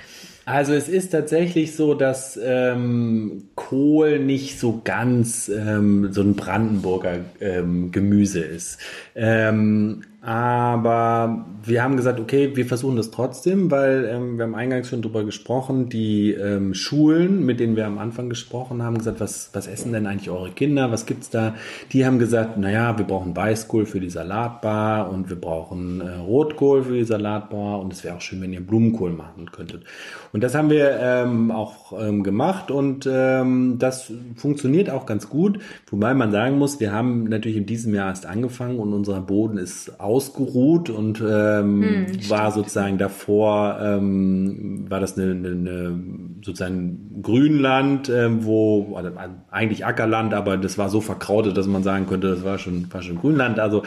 Also 0.44 0.72
es 0.72 0.88
ist 0.88 1.10
tatsächlich 1.10 1.76
so, 1.76 1.92
dass 1.92 2.40
ähm, 2.42 3.50
Kohl 3.54 4.18
nicht 4.18 4.58
so 4.58 4.80
ganz 4.82 5.50
ähm, 5.50 6.10
so 6.10 6.22
ein 6.22 6.36
Brandenburger 6.36 7.18
ähm, 7.38 7.92
Gemüse 7.92 8.40
ist. 8.40 8.78
Ähm, 9.14 10.04
aber 10.20 11.46
wir 11.62 11.82
haben 11.84 11.96
gesagt, 11.96 12.18
okay, 12.18 12.56
wir 12.56 12.66
versuchen 12.66 12.96
das 12.96 13.12
trotzdem, 13.12 13.70
weil 13.70 14.04
ähm, 14.04 14.36
wir 14.36 14.44
haben 14.44 14.56
eingangs 14.56 14.88
schon 14.88 15.00
drüber 15.00 15.22
gesprochen, 15.22 15.88
die 15.88 16.32
ähm, 16.32 16.74
Schulen, 16.74 17.46
mit 17.46 17.60
denen 17.60 17.76
wir 17.76 17.86
am 17.86 17.98
Anfang 17.98 18.28
gesprochen 18.28 18.82
haben, 18.82 18.98
gesagt, 18.98 19.20
was, 19.20 19.50
was 19.52 19.68
essen 19.68 19.92
denn 19.92 20.06
eigentlich 20.08 20.30
eure 20.30 20.50
Kinder? 20.50 20.90
Was 20.90 21.06
gibt's 21.06 21.30
da? 21.30 21.54
Die 21.92 22.04
haben 22.04 22.18
gesagt, 22.18 22.58
naja, 22.58 22.98
wir 22.98 23.04
brauchen 23.04 23.36
Weißkohl 23.36 23.86
für 23.86 24.00
die 24.00 24.10
Salatbar 24.10 25.08
und 25.08 25.28
wir 25.28 25.40
brauchen 25.40 26.00
äh, 26.00 26.16
Rotkohl 26.16 26.82
für 26.82 26.94
die 26.94 27.04
Salatbar 27.04 27.78
und 27.80 27.92
es 27.92 28.02
wäre 28.02 28.16
auch 28.16 28.20
schön, 28.20 28.40
wenn 28.42 28.52
ihr 28.52 28.66
Blumenkohl 28.66 29.12
machen 29.12 29.52
könntet. 29.52 29.84
Und 30.32 30.42
das 30.42 30.54
haben 30.56 30.70
wir 30.70 30.98
ähm, 31.00 31.52
auch 31.52 31.92
ähm, 31.98 32.24
gemacht 32.24 32.72
und 32.72 33.08
ähm, 33.10 33.76
das 33.78 34.12
funktioniert 34.34 34.90
auch 34.90 35.06
ganz 35.06 35.28
gut, 35.28 35.60
wobei 35.90 36.12
man 36.12 36.32
sagen 36.32 36.58
muss, 36.58 36.80
wir 36.80 36.92
haben 36.92 37.24
natürlich 37.24 37.58
in 37.58 37.66
diesem 37.66 37.94
Jahr 37.94 38.08
erst 38.08 38.26
angefangen 38.26 38.80
und 38.80 38.92
unser 38.92 39.20
Boden 39.20 39.58
ist 39.58 40.00
ausgeruht 40.08 40.88
und 40.88 41.20
ähm, 41.20 41.82
hm, 41.82 42.30
war 42.30 42.50
sozusagen 42.50 42.96
davor, 42.96 43.78
ähm, 43.82 44.86
war 44.88 45.00
das 45.00 45.18
eine, 45.18 45.32
eine, 45.32 45.48
eine 45.48 46.00
sozusagen 46.42 47.20
Grünland, 47.22 48.08
ähm, 48.08 48.44
wo, 48.44 48.96
also 48.96 49.10
eigentlich 49.50 49.84
Ackerland, 49.84 50.32
aber 50.32 50.56
das 50.56 50.78
war 50.78 50.88
so 50.88 51.02
verkrautet, 51.02 51.56
dass 51.58 51.66
man 51.66 51.82
sagen 51.82 52.06
könnte, 52.06 52.28
das 52.28 52.42
war 52.42 52.58
schon, 52.58 52.86
war 52.90 53.02
schon 53.02 53.18
Grünland. 53.18 53.60
Also 53.60 53.82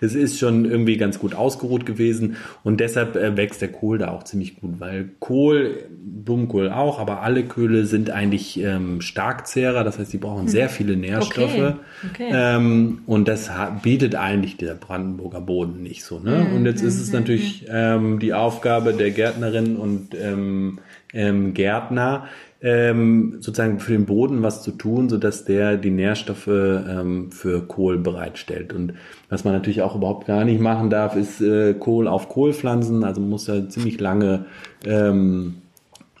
das 0.00 0.14
ist 0.14 0.38
schon 0.38 0.64
irgendwie 0.64 0.96
ganz 0.96 1.18
gut 1.18 1.34
ausgeruht 1.34 1.84
gewesen 1.84 2.36
und 2.64 2.80
deshalb 2.80 3.14
äh, 3.16 3.36
wächst 3.36 3.60
der 3.60 3.70
Kohl 3.70 3.98
da 3.98 4.12
auch 4.12 4.22
ziemlich 4.22 4.56
gut, 4.56 4.80
weil 4.80 5.10
Kohl, 5.20 5.84
Blumenkohl 6.00 6.70
auch, 6.70 6.98
aber 6.98 7.20
alle 7.20 7.44
Köhle 7.44 7.84
sind 7.84 8.10
eigentlich 8.10 8.58
ähm, 8.62 9.02
Starkzehrer, 9.02 9.84
das 9.84 9.98
heißt, 9.98 10.12
die 10.12 10.18
brauchen 10.18 10.42
hm. 10.42 10.48
sehr 10.48 10.70
viele 10.70 10.96
Nährstoffe 10.96 11.52
okay. 11.52 11.74
Okay. 12.12 12.30
Ähm, 12.32 13.00
und 13.06 13.28
das 13.28 13.50
bietet 13.82 14.14
eigentlich 14.14 14.56
der 14.56 14.74
Brandenburger 14.74 15.40
Boden 15.40 15.65
Boden 15.66 15.82
nicht 15.82 16.04
so. 16.04 16.18
Ne? 16.18 16.46
Mhm. 16.48 16.56
Und 16.56 16.66
jetzt 16.66 16.82
ist 16.82 17.00
es 17.00 17.08
mhm. 17.08 17.20
natürlich 17.20 17.62
mhm. 17.62 17.68
ähm, 17.72 18.18
die 18.18 18.34
Aufgabe 18.34 18.92
der 18.92 19.10
Gärtnerin 19.10 19.76
und 19.76 20.14
ähm, 20.14 20.78
ähm, 21.12 21.54
Gärtner, 21.54 22.26
ähm, 22.62 23.36
sozusagen 23.40 23.80
für 23.80 23.92
den 23.92 24.06
Boden 24.06 24.42
was 24.42 24.62
zu 24.62 24.72
tun, 24.72 25.08
so 25.08 25.18
dass 25.18 25.44
der 25.44 25.76
die 25.76 25.90
Nährstoffe 25.90 26.48
ähm, 26.48 27.30
für 27.30 27.66
Kohl 27.66 27.98
bereitstellt. 27.98 28.72
Und 28.72 28.94
was 29.28 29.44
man 29.44 29.52
natürlich 29.52 29.82
auch 29.82 29.94
überhaupt 29.94 30.26
gar 30.26 30.44
nicht 30.44 30.60
machen 30.60 30.90
darf, 30.90 31.16
ist 31.16 31.40
äh, 31.40 31.74
Kohl 31.74 32.08
auf 32.08 32.28
Kohl 32.28 32.52
pflanzen. 32.52 33.04
Also 33.04 33.20
man 33.20 33.30
muss 33.30 33.46
ja 33.46 33.68
ziemlich 33.68 34.00
lange 34.00 34.46
ähm, 34.84 35.56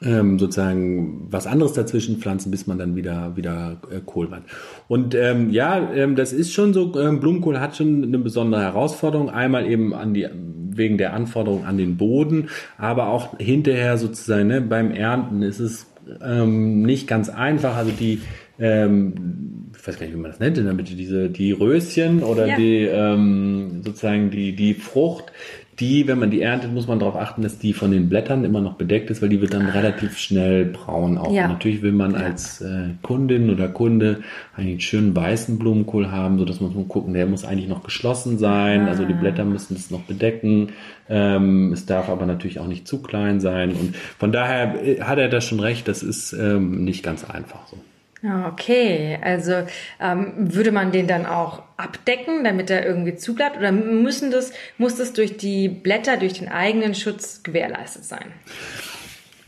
ähm, 0.02 0.38
sozusagen 0.38 1.26
was 1.30 1.46
anderes 1.46 1.72
dazwischen 1.72 2.18
pflanzen, 2.18 2.50
bis 2.50 2.66
man 2.66 2.78
dann 2.78 2.96
wieder 2.96 3.36
wieder 3.36 3.80
äh, 3.90 4.00
Kohl 4.04 4.30
hat. 4.30 4.42
Und 4.88 5.14
ähm, 5.14 5.50
ja, 5.50 5.90
ähm, 5.92 6.16
das 6.16 6.32
ist 6.32 6.52
schon 6.52 6.74
so. 6.74 6.98
Ähm, 7.00 7.20
Blumenkohl 7.20 7.60
hat 7.60 7.76
schon 7.76 8.02
eine 8.02 8.18
besondere 8.18 8.62
Herausforderung. 8.62 9.30
Einmal 9.30 9.66
eben 9.66 9.94
an 9.94 10.12
die 10.12 10.28
wegen 10.76 10.98
der 10.98 11.14
Anforderungen 11.14 11.64
an 11.64 11.78
den 11.78 11.96
Boden, 11.96 12.48
aber 12.76 13.08
auch 13.08 13.38
hinterher 13.38 13.96
sozusagen 13.96 14.48
ne, 14.48 14.60
beim 14.60 14.90
Ernten 14.90 15.40
ist 15.40 15.60
es 15.60 15.86
ähm, 16.22 16.82
nicht 16.82 17.06
ganz 17.08 17.30
einfach. 17.30 17.76
Also 17.76 17.92
die 17.92 18.20
ähm, 18.58 19.14
ich 19.78 19.86
weiß 19.86 19.98
gar 19.98 20.06
nicht, 20.06 20.16
wie 20.16 20.20
man 20.20 20.30
das 20.30 20.40
nennt, 20.40 20.58
damit 20.58 20.88
diese 20.88 21.30
die 21.30 21.52
Röschen 21.52 22.22
oder 22.22 22.46
ja. 22.46 22.56
die 22.56 22.82
ähm, 22.82 23.82
sozusagen 23.84 24.30
die 24.30 24.56
die 24.56 24.74
Frucht, 24.74 25.32
die, 25.78 26.08
wenn 26.08 26.18
man 26.18 26.30
die 26.30 26.40
erntet, 26.40 26.72
muss 26.72 26.86
man 26.86 26.98
darauf 26.98 27.16
achten, 27.16 27.42
dass 27.42 27.58
die 27.58 27.74
von 27.74 27.90
den 27.90 28.08
Blättern 28.08 28.44
immer 28.44 28.60
noch 28.60 28.74
bedeckt 28.74 29.10
ist, 29.10 29.20
weil 29.20 29.28
die 29.28 29.40
wird 29.40 29.52
dann 29.52 29.66
relativ 29.66 30.16
schnell 30.16 30.64
braun 30.64 31.18
auch. 31.18 31.32
Ja. 31.32 31.48
natürlich 31.48 31.82
will 31.82 31.92
man 31.92 32.14
als 32.14 32.62
äh, 32.62 32.90
Kundin 33.02 33.50
oder 33.50 33.68
Kunde 33.68 34.22
einen 34.56 34.80
schönen 34.80 35.14
weißen 35.14 35.58
Blumenkohl 35.58 36.10
haben, 36.10 36.38
so 36.38 36.44
dass 36.46 36.60
man 36.60 36.72
muss 36.72 36.88
gucken, 36.88 37.12
der 37.12 37.26
muss 37.26 37.44
eigentlich 37.44 37.68
noch 37.68 37.82
geschlossen 37.82 38.38
sein, 38.38 38.82
ah. 38.82 38.88
also 38.88 39.04
die 39.04 39.14
Blätter 39.14 39.44
müssen 39.44 39.76
es 39.76 39.90
noch 39.90 40.02
bedecken. 40.02 40.70
Ähm, 41.08 41.72
es 41.72 41.84
darf 41.84 42.08
aber 42.08 42.24
natürlich 42.24 42.58
auch 42.58 42.66
nicht 42.66 42.88
zu 42.88 43.02
klein 43.02 43.40
sein 43.40 43.72
und 43.72 43.96
von 44.18 44.32
daher 44.32 44.82
äh, 44.82 45.02
hat 45.02 45.18
er 45.18 45.28
da 45.28 45.40
schon 45.40 45.60
recht, 45.60 45.88
das 45.88 46.02
ist 46.02 46.32
ähm, 46.32 46.84
nicht 46.84 47.02
ganz 47.02 47.28
einfach 47.28 47.66
so. 47.68 47.76
Okay, 48.48 49.18
also 49.22 49.66
ähm, 50.00 50.32
würde 50.36 50.72
man 50.72 50.90
den 50.90 51.06
dann 51.06 51.26
auch 51.26 51.62
abdecken, 51.76 52.42
damit 52.44 52.70
er 52.70 52.84
irgendwie 52.84 53.14
zubleibt, 53.14 53.56
oder 53.56 53.70
müssen 53.72 54.30
das, 54.30 54.52
muss 54.78 54.96
das 54.96 55.12
durch 55.12 55.36
die 55.36 55.68
Blätter, 55.68 56.16
durch 56.16 56.34
den 56.34 56.48
eigenen 56.48 56.94
Schutz 56.94 57.42
gewährleistet 57.42 58.04
sein? 58.04 58.32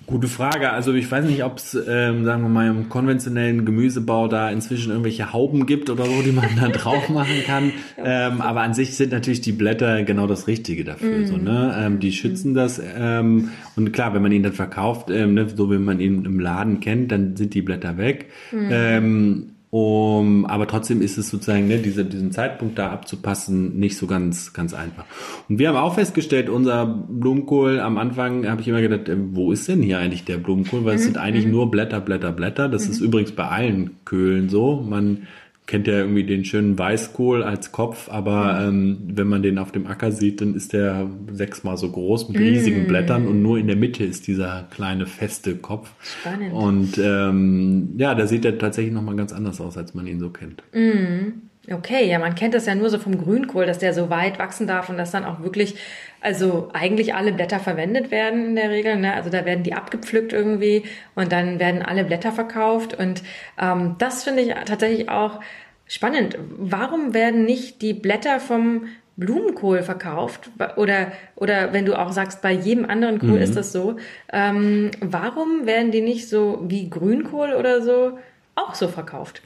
Gute 0.08 0.26
Frage. 0.26 0.72
Also 0.72 0.94
ich 0.94 1.10
weiß 1.10 1.26
nicht, 1.26 1.44
ob 1.44 1.58
es, 1.58 1.74
ähm, 1.74 2.24
sagen 2.24 2.42
wir 2.42 2.48
mal, 2.48 2.66
im 2.66 2.88
konventionellen 2.88 3.66
Gemüsebau 3.66 4.26
da 4.26 4.48
inzwischen 4.50 4.88
irgendwelche 4.88 5.34
Hauben 5.34 5.66
gibt 5.66 5.90
oder 5.90 6.06
so, 6.06 6.22
die 6.22 6.32
man 6.32 6.48
da 6.58 6.68
drauf 6.72 7.10
machen 7.10 7.44
kann. 7.46 7.72
Ähm, 7.98 8.40
aber 8.40 8.62
an 8.62 8.72
sich 8.72 8.96
sind 8.96 9.12
natürlich 9.12 9.42
die 9.42 9.52
Blätter 9.52 10.04
genau 10.04 10.26
das 10.26 10.46
Richtige 10.46 10.82
dafür. 10.82 11.18
Mm. 11.18 11.26
So, 11.26 11.36
ne? 11.36 11.76
Ähm, 11.78 12.00
die 12.00 12.12
schützen 12.12 12.54
das. 12.54 12.80
Ähm, 12.98 13.50
und 13.76 13.92
klar, 13.92 14.14
wenn 14.14 14.22
man 14.22 14.32
ihn 14.32 14.42
dann 14.42 14.54
verkauft, 14.54 15.10
ähm, 15.10 15.34
ne, 15.34 15.46
so 15.54 15.70
wie 15.70 15.76
man 15.76 16.00
ihn 16.00 16.24
im 16.24 16.40
Laden 16.40 16.80
kennt, 16.80 17.12
dann 17.12 17.36
sind 17.36 17.52
die 17.52 17.60
Blätter 17.60 17.98
weg. 17.98 18.30
Mm. 18.50 19.57
Um, 19.70 20.46
aber 20.46 20.66
trotzdem 20.66 21.02
ist 21.02 21.18
es 21.18 21.28
sozusagen, 21.28 21.68
ne, 21.68 21.76
diese, 21.76 22.02
diesen 22.02 22.32
Zeitpunkt 22.32 22.78
da 22.78 22.90
abzupassen, 22.90 23.78
nicht 23.78 23.98
so 23.98 24.06
ganz, 24.06 24.54
ganz 24.54 24.72
einfach. 24.72 25.04
Und 25.46 25.58
wir 25.58 25.68
haben 25.68 25.76
auch 25.76 25.94
festgestellt, 25.94 26.48
unser 26.48 26.86
Blumenkohl, 26.86 27.78
am 27.78 27.98
Anfang 27.98 28.48
habe 28.48 28.62
ich 28.62 28.68
immer 28.68 28.80
gedacht, 28.80 29.10
äh, 29.10 29.16
wo 29.18 29.52
ist 29.52 29.68
denn 29.68 29.82
hier 29.82 29.98
eigentlich 29.98 30.24
der 30.24 30.38
Blumenkohl? 30.38 30.86
Weil 30.86 30.94
es 30.94 31.02
mhm. 31.02 31.06
sind 31.06 31.18
eigentlich 31.18 31.44
mhm. 31.44 31.52
nur 31.52 31.70
Blätter, 31.70 32.00
Blätter, 32.00 32.32
Blätter. 32.32 32.70
Das 32.70 32.86
mhm. 32.86 32.92
ist 32.92 33.00
übrigens 33.00 33.32
bei 33.32 33.46
allen 33.46 33.90
Köhlen 34.06 34.48
so. 34.48 34.80
Man 34.88 35.26
kennt 35.68 35.86
ja 35.86 35.98
irgendwie 35.98 36.24
den 36.24 36.44
schönen 36.46 36.78
Weißkohl 36.78 37.44
als 37.44 37.72
Kopf, 37.72 38.08
aber 38.08 38.58
ähm, 38.60 38.98
wenn 39.04 39.28
man 39.28 39.42
den 39.42 39.58
auf 39.58 39.70
dem 39.70 39.86
Acker 39.86 40.10
sieht, 40.10 40.40
dann 40.40 40.54
ist 40.54 40.72
der 40.72 41.08
sechsmal 41.30 41.76
so 41.76 41.92
groß 41.92 42.30
mit 42.30 42.40
riesigen 42.40 42.84
mm. 42.84 42.88
Blättern 42.88 43.28
und 43.28 43.42
nur 43.42 43.58
in 43.58 43.66
der 43.66 43.76
Mitte 43.76 44.02
ist 44.02 44.26
dieser 44.26 44.66
kleine 44.70 45.04
feste 45.06 45.56
Kopf. 45.56 45.92
Spannend. 46.00 46.54
Und 46.54 46.98
ähm, 46.98 47.90
ja, 47.98 48.14
da 48.14 48.26
sieht 48.26 48.46
er 48.46 48.56
tatsächlich 48.56 48.94
nochmal 48.94 49.14
ganz 49.14 49.32
anders 49.32 49.60
aus, 49.60 49.76
als 49.76 49.92
man 49.92 50.06
ihn 50.06 50.20
so 50.20 50.30
kennt. 50.30 50.62
Mm. 50.72 51.48
Okay, 51.70 52.08
ja, 52.08 52.18
man 52.18 52.34
kennt 52.34 52.54
das 52.54 52.66
ja 52.66 52.74
nur 52.74 52.88
so 52.88 52.98
vom 52.98 53.18
Grünkohl, 53.18 53.66
dass 53.66 53.78
der 53.78 53.92
so 53.92 54.10
weit 54.10 54.38
wachsen 54.38 54.66
darf 54.66 54.88
und 54.88 54.96
dass 54.96 55.10
dann 55.10 55.24
auch 55.24 55.42
wirklich, 55.42 55.76
also 56.20 56.70
eigentlich 56.72 57.14
alle 57.14 57.32
Blätter 57.32 57.58
verwendet 57.60 58.10
werden 58.10 58.46
in 58.46 58.56
der 58.56 58.70
Regel. 58.70 58.96
Ne? 58.96 59.12
Also 59.14 59.28
da 59.30 59.44
werden 59.44 59.64
die 59.64 59.74
abgepflückt 59.74 60.32
irgendwie 60.32 60.84
und 61.14 61.32
dann 61.32 61.58
werden 61.58 61.82
alle 61.82 62.04
Blätter 62.04 62.32
verkauft. 62.32 62.94
Und 62.94 63.22
ähm, 63.60 63.96
das 63.98 64.24
finde 64.24 64.42
ich 64.42 64.54
tatsächlich 64.64 65.08
auch 65.10 65.40
spannend. 65.86 66.38
Warum 66.56 67.12
werden 67.12 67.44
nicht 67.44 67.82
die 67.82 67.94
Blätter 67.94 68.40
vom 68.40 68.86
Blumenkohl 69.16 69.82
verkauft 69.82 70.48
oder 70.76 71.10
oder 71.34 71.72
wenn 71.72 71.84
du 71.84 71.98
auch 71.98 72.12
sagst, 72.12 72.40
bei 72.40 72.52
jedem 72.52 72.88
anderen 72.88 73.18
Kohl 73.18 73.30
mhm. 73.30 73.42
ist 73.42 73.56
das 73.56 73.72
so. 73.72 73.96
Ähm, 74.32 74.92
warum 75.00 75.66
werden 75.66 75.90
die 75.90 76.02
nicht 76.02 76.28
so 76.28 76.64
wie 76.68 76.88
Grünkohl 76.88 77.52
oder 77.52 77.82
so 77.82 78.16
auch 78.58 78.74
so 78.74 78.88
verkauft? 78.88 79.42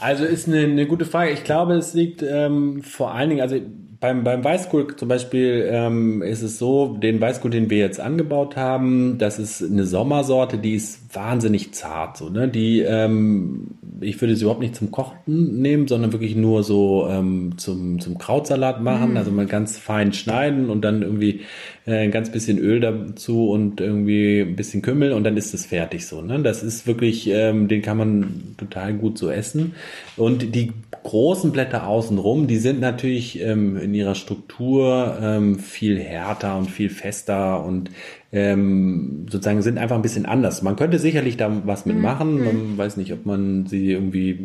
Also 0.00 0.24
ist 0.24 0.48
eine, 0.48 0.60
eine 0.60 0.86
gute 0.86 1.04
Frage. 1.04 1.32
Ich 1.32 1.44
glaube, 1.44 1.74
es 1.74 1.94
liegt 1.94 2.22
ähm, 2.22 2.82
vor 2.82 3.12
allen 3.12 3.30
Dingen, 3.30 3.42
also 3.42 3.60
beim, 4.00 4.24
beim 4.24 4.44
Weißkohl 4.44 4.96
zum 4.96 5.08
Beispiel 5.08 5.68
ähm, 5.70 6.22
ist 6.22 6.42
es 6.42 6.58
so, 6.58 6.96
den 6.96 7.20
Weißkohl, 7.20 7.50
den 7.50 7.70
wir 7.70 7.78
jetzt 7.78 8.00
angebaut 8.00 8.56
haben, 8.56 9.18
das 9.18 9.38
ist 9.38 9.62
eine 9.62 9.84
Sommersorte, 9.84 10.58
die 10.58 10.74
ist 10.74 11.14
wahnsinnig 11.14 11.72
zart. 11.72 12.16
So, 12.16 12.28
ne? 12.28 12.48
Die, 12.48 12.80
ähm, 12.80 13.68
ich 14.00 14.20
würde 14.20 14.36
sie 14.36 14.42
überhaupt 14.42 14.60
nicht 14.60 14.76
zum 14.76 14.90
Kochen 14.90 15.60
nehmen, 15.60 15.88
sondern 15.88 16.12
wirklich 16.12 16.36
nur 16.36 16.62
so 16.62 17.08
ähm, 17.08 17.56
zum, 17.56 18.00
zum 18.00 18.18
Krautsalat 18.18 18.82
machen. 18.82 19.14
Mm. 19.14 19.16
Also 19.16 19.30
mal 19.30 19.46
ganz 19.46 19.78
fein 19.78 20.12
schneiden 20.12 20.68
und 20.68 20.82
dann 20.82 21.02
irgendwie 21.02 21.40
ein 21.86 22.10
ganz 22.10 22.30
bisschen 22.30 22.58
Öl 22.58 22.80
dazu 22.80 23.48
und 23.50 23.80
irgendwie 23.80 24.40
ein 24.40 24.56
bisschen 24.56 24.82
Kümmel 24.82 25.12
und 25.12 25.22
dann 25.22 25.36
ist 25.36 25.54
es 25.54 25.66
fertig 25.66 26.06
so. 26.06 26.20
Ne? 26.20 26.40
Das 26.40 26.64
ist 26.64 26.86
wirklich, 26.86 27.28
ähm, 27.28 27.68
den 27.68 27.80
kann 27.80 27.96
man 27.96 28.54
total 28.58 28.94
gut 28.94 29.18
so 29.18 29.30
essen. 29.30 29.74
Und 30.16 30.54
die 30.54 30.72
großen 31.04 31.52
Blätter 31.52 31.86
außenrum, 31.86 32.48
die 32.48 32.58
sind 32.58 32.80
natürlich 32.80 33.40
ähm, 33.40 33.76
in 33.76 33.94
ihrer 33.94 34.16
Struktur 34.16 35.16
ähm, 35.22 35.60
viel 35.60 36.00
härter 36.00 36.58
und 36.58 36.68
viel 36.68 36.90
fester 36.90 37.64
und 37.64 37.90
ähm, 38.32 39.26
sozusagen 39.30 39.62
sind 39.62 39.78
einfach 39.78 39.96
ein 39.96 40.02
bisschen 40.02 40.26
anders. 40.26 40.60
Man 40.62 40.76
könnte 40.76 40.98
sicherlich 40.98 41.36
da 41.36 41.62
was 41.64 41.86
mitmachen. 41.86 42.38
Mhm. 42.38 42.44
Man 42.44 42.78
weiß 42.78 42.96
nicht, 42.96 43.12
ob 43.12 43.24
man 43.24 43.66
sie 43.66 43.92
irgendwie 43.92 44.44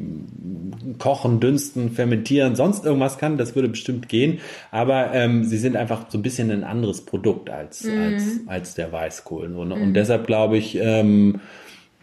kochen, 1.00 1.40
dünsten, 1.40 1.92
fermentieren, 1.92 2.56
sonst 2.56 2.86
irgendwas 2.86 3.18
kann. 3.18 3.38
Das 3.38 3.56
würde 3.56 3.70
bestimmt 3.70 4.08
gehen. 4.08 4.40
Aber 4.72 5.14
ähm, 5.14 5.44
sie 5.44 5.58
sind 5.58 5.76
einfach 5.76 6.06
so 6.10 6.18
ein 6.18 6.22
bisschen 6.22 6.52
ein 6.52 6.64
anderes 6.64 7.02
Produkt 7.02 7.31
als, 7.50 7.84
mhm. 7.84 8.00
als, 8.00 8.24
als 8.48 8.74
der 8.76 8.92
Weißkohl. 8.92 9.52
So, 9.52 9.66
ne? 9.66 9.76
Und 9.76 9.90
mhm. 9.90 9.94
deshalb 9.94 10.28
glaube 10.28 10.58
ich, 10.58 10.76
ähm, 10.76 11.42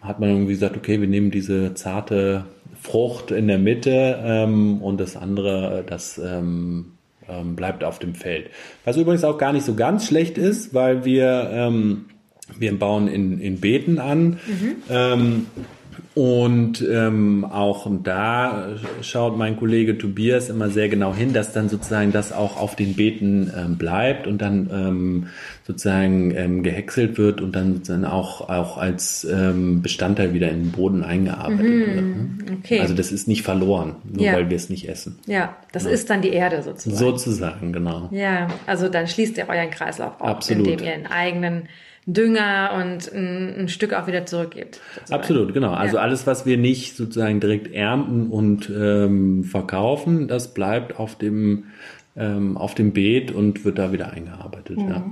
hat 0.01 0.19
man 0.19 0.29
irgendwie 0.29 0.53
gesagt, 0.53 0.77
okay, 0.77 1.01
wir 1.01 1.07
nehmen 1.07 1.31
diese 1.31 1.73
zarte 1.73 2.45
Frucht 2.81 3.31
in 3.31 3.47
der 3.47 3.59
Mitte 3.59 4.19
ähm, 4.23 4.81
und 4.81 4.99
das 4.99 5.17
andere, 5.17 5.83
das 5.85 6.17
ähm, 6.17 6.93
ähm, 7.27 7.55
bleibt 7.55 7.83
auf 7.83 7.99
dem 7.99 8.15
Feld. 8.15 8.49
Was 8.85 8.97
übrigens 8.97 9.23
auch 9.23 9.37
gar 9.37 9.53
nicht 9.53 9.65
so 9.65 9.75
ganz 9.75 10.07
schlecht 10.07 10.37
ist, 10.37 10.73
weil 10.73 11.03
wir, 11.05 11.49
ähm, 11.51 12.05
wir 12.57 12.77
bauen 12.77 13.07
in, 13.07 13.39
in 13.39 13.59
Beeten 13.59 13.99
an. 13.99 14.39
Mhm. 14.47 15.45
Und 16.15 16.81
ähm, 16.81 17.45
auch 17.45 17.89
da 18.03 18.69
schaut 19.01 19.37
mein 19.37 19.57
Kollege 19.57 19.97
Tobias 19.97 20.49
immer 20.49 20.69
sehr 20.69 20.89
genau 20.89 21.13
hin, 21.13 21.33
dass 21.33 21.53
dann 21.53 21.69
sozusagen 21.69 22.11
das 22.11 22.31
auch 22.31 22.57
auf 22.57 22.75
den 22.75 22.95
Beeten 22.95 23.51
ähm, 23.55 23.77
bleibt 23.77 24.27
und 24.27 24.41
dann 24.41 24.69
ähm, 24.71 25.27
sozusagen 25.65 26.35
ähm, 26.35 26.63
gehäckselt 26.63 27.17
wird 27.17 27.41
und 27.41 27.55
dann 27.55 27.75
sozusagen 27.75 28.05
auch, 28.05 28.49
auch 28.49 28.77
als 28.77 29.23
ähm, 29.23 29.81
Bestandteil 29.81 30.33
wieder 30.33 30.49
in 30.49 30.63
den 30.63 30.71
Boden 30.71 31.03
eingearbeitet 31.03 31.65
mhm, 31.65 31.79
wird. 31.79 32.05
Ne? 32.05 32.57
Okay. 32.59 32.79
Also 32.79 32.95
das 32.95 33.11
ist 33.11 33.27
nicht 33.27 33.43
verloren, 33.43 33.95
nur 34.03 34.25
ja. 34.25 34.33
weil 34.33 34.49
wir 34.49 34.57
es 34.57 34.69
nicht 34.69 34.89
essen. 34.89 35.19
Ja, 35.27 35.55
das 35.71 35.83
ja. 35.83 35.91
ist 35.91 36.09
dann 36.09 36.21
die 36.21 36.29
Erde 36.29 36.63
sozusagen. 36.63 36.97
Sozusagen, 36.97 37.73
genau. 37.73 38.09
Ja, 38.11 38.47
also 38.65 38.89
dann 38.89 39.07
schließt 39.07 39.37
ihr 39.37 39.47
euren 39.47 39.69
Kreislauf 39.69 40.19
auf, 40.19 40.27
Absolut. 40.27 40.67
indem 40.67 40.85
ihr 40.85 40.93
einen 40.93 41.07
eigenen 41.07 41.69
Dünger 42.13 42.71
und 42.75 43.11
ein, 43.13 43.61
ein 43.61 43.67
Stück 43.69 43.93
auch 43.93 44.07
wieder 44.07 44.25
zurückgibt. 44.25 44.79
Sozusagen. 44.95 45.19
Absolut, 45.19 45.53
genau. 45.53 45.73
Also 45.73 45.97
ja. 45.97 46.03
alles, 46.03 46.25
was 46.25 46.45
wir 46.45 46.57
nicht 46.57 46.95
sozusagen 46.95 47.39
direkt 47.39 47.73
ernten 47.73 48.27
und 48.27 48.69
ähm, 48.69 49.43
verkaufen, 49.43 50.27
das 50.27 50.53
bleibt 50.53 50.99
auf 50.99 51.15
dem, 51.15 51.65
ähm, 52.15 52.57
auf 52.57 52.75
dem 52.75 52.93
Beet 52.93 53.31
und 53.31 53.63
wird 53.65 53.77
da 53.77 53.91
wieder 53.91 54.11
eingearbeitet. 54.11 54.77
Mhm. 54.77 54.89
Ja. 54.89 55.11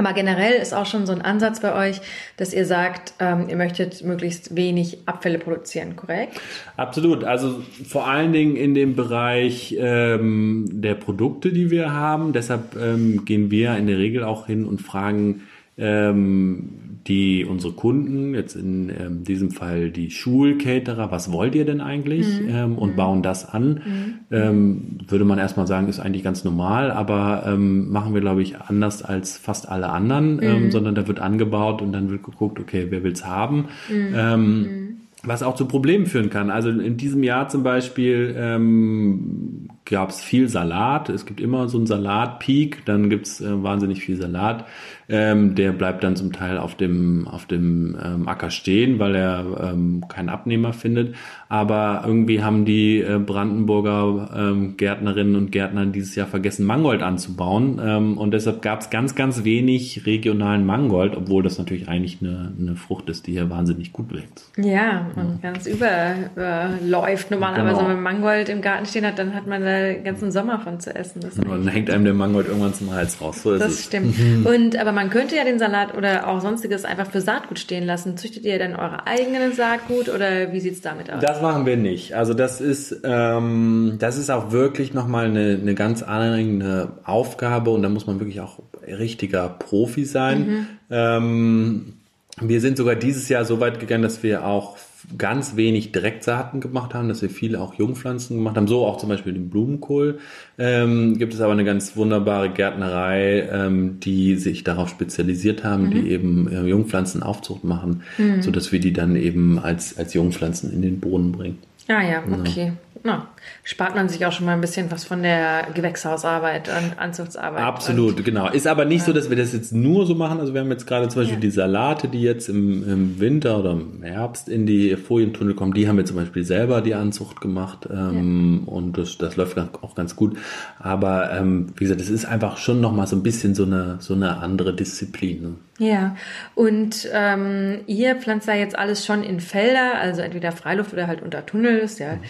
Aber 0.00 0.12
generell 0.12 0.52
ist 0.52 0.74
auch 0.74 0.86
schon 0.86 1.06
so 1.06 1.12
ein 1.12 1.22
Ansatz 1.22 1.58
bei 1.58 1.74
euch, 1.74 2.00
dass 2.36 2.54
ihr 2.54 2.64
sagt, 2.64 3.14
ähm, 3.18 3.48
ihr 3.48 3.56
möchtet 3.56 4.04
möglichst 4.04 4.54
wenig 4.54 4.98
Abfälle 5.06 5.38
produzieren, 5.40 5.96
korrekt? 5.96 6.40
Absolut. 6.76 7.24
Also 7.24 7.62
vor 7.86 8.06
allen 8.06 8.32
Dingen 8.32 8.54
in 8.54 8.74
dem 8.74 8.94
Bereich 8.94 9.76
ähm, 9.76 10.68
der 10.70 10.94
Produkte, 10.94 11.52
die 11.52 11.72
wir 11.72 11.92
haben. 11.92 12.32
Deshalb 12.32 12.76
ähm, 12.80 13.24
gehen 13.24 13.50
wir 13.50 13.76
in 13.76 13.88
der 13.88 13.98
Regel 13.98 14.22
auch 14.22 14.46
hin 14.46 14.66
und 14.66 14.80
fragen, 14.80 15.42
ähm, 15.78 16.88
die 17.08 17.46
unsere 17.46 17.72
Kunden, 17.72 18.34
jetzt 18.34 18.54
in 18.54 18.90
ähm, 18.90 19.24
diesem 19.24 19.50
Fall 19.50 19.90
die 19.90 20.10
Schulcaterer, 20.10 21.10
was 21.10 21.32
wollt 21.32 21.54
ihr 21.54 21.64
denn 21.64 21.80
eigentlich? 21.80 22.26
Mhm. 22.42 22.48
Ähm, 22.50 22.78
und 22.78 22.92
mhm. 22.92 22.96
bauen 22.96 23.22
das 23.22 23.48
an. 23.48 23.68
Mhm. 23.68 24.14
Ähm, 24.30 24.98
würde 25.08 25.24
man 25.24 25.38
erstmal 25.38 25.66
sagen, 25.66 25.88
ist 25.88 26.00
eigentlich 26.00 26.22
ganz 26.22 26.44
normal, 26.44 26.90
aber 26.90 27.44
ähm, 27.46 27.90
machen 27.90 28.12
wir, 28.12 28.20
glaube 28.20 28.42
ich, 28.42 28.60
anders 28.60 29.02
als 29.02 29.38
fast 29.38 29.68
alle 29.68 29.88
anderen, 29.88 30.42
ähm, 30.42 30.64
mhm. 30.64 30.70
sondern 30.70 30.94
da 30.94 31.08
wird 31.08 31.20
angebaut 31.20 31.80
und 31.80 31.92
dann 31.92 32.10
wird 32.10 32.22
geguckt, 32.22 32.60
okay, 32.60 32.86
wer 32.90 33.02
will's 33.02 33.24
haben? 33.24 33.68
Mhm. 33.88 34.08
Mhm. 34.08 34.96
was 35.22 35.42
auch 35.42 35.54
zu 35.54 35.66
Problemen 35.66 36.06
führen 36.06 36.30
kann. 36.30 36.50
Also 36.50 36.68
in 36.68 36.96
diesem 36.96 37.22
Jahr 37.22 37.48
zum 37.48 37.62
Beispiel 37.62 38.34
ähm, 38.38 39.68
gab 39.84 40.10
es 40.10 40.20
viel 40.20 40.48
Salat. 40.48 41.08
Es 41.08 41.26
gibt 41.26 41.40
immer 41.40 41.68
so 41.68 41.78
einen 41.78 41.86
Salatpeak, 41.86 42.84
dann 42.84 43.08
gibt's 43.08 43.40
äh, 43.40 43.62
wahnsinnig 43.62 44.00
viel 44.04 44.16
Salat. 44.16 44.66
Ähm, 45.10 45.54
der 45.54 45.72
bleibt 45.72 46.04
dann 46.04 46.16
zum 46.16 46.32
Teil 46.32 46.58
auf 46.58 46.74
dem, 46.74 47.26
auf 47.26 47.46
dem 47.46 47.96
ähm, 48.02 48.28
Acker 48.28 48.50
stehen, 48.50 48.98
weil 48.98 49.14
er 49.14 49.72
ähm, 49.72 50.04
keinen 50.06 50.28
Abnehmer 50.28 50.74
findet. 50.74 51.14
Aber 51.48 52.02
irgendwie 52.04 52.42
haben 52.42 52.66
die 52.66 53.00
äh, 53.00 53.18
Brandenburger 53.18 54.30
ähm, 54.36 54.76
Gärtnerinnen 54.76 55.34
und 55.34 55.50
Gärtner 55.50 55.86
dieses 55.86 56.14
Jahr 56.14 56.26
vergessen, 56.26 56.66
Mangold 56.66 57.02
anzubauen. 57.02 57.80
Ähm, 57.82 58.18
und 58.18 58.32
deshalb 58.32 58.60
gab 58.60 58.82
es 58.82 58.90
ganz, 58.90 59.14
ganz 59.14 59.44
wenig 59.44 60.04
regionalen 60.04 60.66
Mangold, 60.66 61.16
obwohl 61.16 61.42
das 61.42 61.56
natürlich 61.56 61.88
eigentlich 61.88 62.18
eine, 62.20 62.52
eine 62.60 62.76
Frucht 62.76 63.08
ist, 63.08 63.26
die 63.26 63.32
hier 63.32 63.48
wahnsinnig 63.48 63.94
gut 63.94 64.12
wächst. 64.12 64.52
Ja, 64.58 65.10
und 65.16 65.40
ja. 65.42 65.50
ganz 65.50 65.66
überläuft. 65.66 67.30
Normalerweise, 67.30 67.76
genau. 67.76 67.88
wenn 67.88 68.02
man 68.02 68.14
Mangold 68.14 68.50
im 68.50 68.60
Garten 68.60 68.84
stehen 68.84 69.06
hat, 69.06 69.18
dann 69.18 69.34
hat 69.34 69.46
man 69.46 69.62
da 69.62 69.84
den 69.84 70.04
ganzen 70.04 70.30
Sommer 70.30 70.60
von 70.60 70.80
zu 70.80 70.94
essen. 70.94 71.22
und 71.24 71.48
dann 71.48 71.68
hängt 71.68 71.88
einem 71.88 72.04
der 72.04 72.12
Mangold 72.14 72.48
irgendwann 72.48 72.74
zum 72.74 72.92
Hals 72.92 73.18
raus. 73.22 73.42
So 73.42 73.56
das 73.56 73.84
stimmt. 73.84 74.14
und 74.44 74.76
aber 74.76 74.97
man 74.98 75.10
könnte 75.10 75.36
ja 75.36 75.44
den 75.44 75.60
Salat 75.60 75.96
oder 75.96 76.26
auch 76.26 76.40
sonstiges 76.40 76.84
einfach 76.84 77.08
für 77.08 77.20
Saatgut 77.20 77.60
stehen 77.60 77.86
lassen. 77.86 78.16
Züchtet 78.16 78.44
ihr 78.44 78.58
denn 78.58 78.74
eure 78.74 79.06
eigenen 79.06 79.52
Saatgut 79.52 80.08
oder 80.08 80.52
wie 80.52 80.58
sieht 80.58 80.72
es 80.74 80.80
damit 80.80 81.08
aus? 81.08 81.22
Das 81.22 81.40
machen 81.40 81.66
wir 81.66 81.76
nicht. 81.76 82.16
Also 82.16 82.34
das 82.34 82.60
ist, 82.60 83.02
ähm, 83.04 83.94
das 84.00 84.18
ist 84.18 84.28
auch 84.28 84.50
wirklich 84.50 84.94
nochmal 84.94 85.26
eine, 85.26 85.56
eine 85.62 85.76
ganz 85.76 86.02
andere 86.02 86.98
Aufgabe 87.04 87.70
und 87.70 87.84
da 87.84 87.88
muss 87.88 88.08
man 88.08 88.18
wirklich 88.18 88.40
auch 88.40 88.58
richtiger 88.88 89.48
Profi 89.48 90.04
sein. 90.04 90.40
Mhm. 90.40 90.66
Ähm, 90.90 91.92
wir 92.40 92.60
sind 92.60 92.76
sogar 92.76 92.96
dieses 92.96 93.28
Jahr 93.28 93.44
so 93.44 93.60
weit 93.60 93.78
gegangen, 93.78 94.02
dass 94.02 94.24
wir 94.24 94.44
auch 94.44 94.76
ganz 95.16 95.56
wenig 95.56 95.92
Direktsaaten 95.92 96.60
gemacht 96.60 96.94
haben, 96.94 97.08
dass 97.08 97.22
wir 97.22 97.30
viele 97.30 97.60
auch 97.60 97.74
Jungpflanzen 97.74 98.36
gemacht 98.36 98.56
haben, 98.56 98.68
so 98.68 98.84
auch 98.84 98.98
zum 98.98 99.08
Beispiel 99.08 99.32
den 99.32 99.48
Blumenkohl. 99.48 100.18
Ähm, 100.58 101.16
gibt 101.16 101.32
es 101.32 101.40
aber 101.40 101.52
eine 101.52 101.64
ganz 101.64 101.96
wunderbare 101.96 102.50
Gärtnerei, 102.50 103.48
ähm, 103.50 104.00
die 104.00 104.36
sich 104.36 104.64
darauf 104.64 104.88
spezialisiert 104.88 105.64
haben, 105.64 105.86
mhm. 105.86 105.90
die 105.90 106.10
eben 106.10 106.48
äh, 106.48 106.62
Jungpflanzenaufzucht 106.64 107.64
machen, 107.64 108.02
mhm. 108.18 108.42
so 108.42 108.50
dass 108.50 108.72
wir 108.72 108.80
die 108.80 108.92
dann 108.92 109.16
eben 109.16 109.58
als, 109.58 109.96
als 109.96 110.12
Jungpflanzen 110.14 110.72
in 110.72 110.82
den 110.82 111.00
Boden 111.00 111.32
bringen. 111.32 111.58
Ah 111.88 112.02
ja, 112.02 112.22
okay. 112.30 112.66
Ja. 112.66 112.72
Na, 113.04 113.28
spart 113.62 113.94
man 113.94 114.08
sich 114.08 114.24
auch 114.26 114.32
schon 114.32 114.46
mal 114.46 114.52
ein 114.52 114.60
bisschen 114.60 114.90
was 114.90 115.04
von 115.04 115.22
der 115.22 115.68
Gewächshausarbeit 115.74 116.68
und 116.68 116.98
Anzuchtsarbeit. 116.98 117.62
Absolut, 117.62 118.16
und, 118.16 118.24
genau. 118.24 118.48
Ist 118.50 118.66
aber 118.66 118.84
nicht 118.84 119.00
ja. 119.00 119.06
so, 119.06 119.12
dass 119.12 119.30
wir 119.30 119.36
das 119.36 119.52
jetzt 119.52 119.72
nur 119.72 120.06
so 120.06 120.14
machen. 120.14 120.40
Also 120.40 120.54
wir 120.54 120.60
haben 120.60 120.70
jetzt 120.70 120.86
gerade 120.86 121.08
zum 121.08 121.22
Beispiel 121.22 121.36
ja. 121.36 121.40
die 121.40 121.50
Salate, 121.50 122.08
die 122.08 122.22
jetzt 122.22 122.48
im, 122.48 122.88
im, 122.88 123.20
Winter 123.20 123.58
oder 123.58 123.72
im 123.72 124.02
Herbst 124.02 124.48
in 124.48 124.66
die 124.66 124.96
Folientunnel 124.96 125.54
kommen, 125.54 125.74
die 125.74 125.88
haben 125.88 125.96
wir 125.96 126.04
zum 126.04 126.16
Beispiel 126.16 126.44
selber 126.44 126.80
die 126.80 126.94
Anzucht 126.94 127.40
gemacht 127.40 127.88
ähm, 127.90 128.64
ja. 128.66 128.72
und 128.72 128.98
das, 128.98 129.18
das 129.18 129.36
läuft 129.36 129.58
auch 129.58 129.94
ganz 129.94 130.16
gut. 130.16 130.36
Aber 130.78 131.32
ähm, 131.32 131.66
wie 131.76 131.84
gesagt, 131.84 132.00
es 132.00 132.10
ist 132.10 132.24
einfach 132.24 132.56
schon 132.56 132.80
nochmal 132.80 133.06
so 133.06 133.16
ein 133.16 133.22
bisschen 133.22 133.54
so 133.54 133.64
eine, 133.64 133.96
so 134.00 134.14
eine 134.14 134.38
andere 134.38 134.74
Disziplin. 134.74 135.42
Ne? 135.42 135.54
Ja, 135.78 136.16
und 136.54 137.08
ähm, 137.12 137.80
ihr 137.86 138.16
pflanzt 138.16 138.48
da 138.48 138.54
jetzt 138.54 138.76
alles 138.76 139.06
schon 139.06 139.22
in 139.22 139.40
Felder, 139.40 139.94
also 140.00 140.22
entweder 140.22 140.52
Freiluft 140.52 140.92
oder 140.92 141.06
halt 141.06 141.22
unter 141.22 141.46
Tunnel, 141.46 141.78
ist 141.78 142.00
ja 142.00 142.14
mhm 142.14 142.20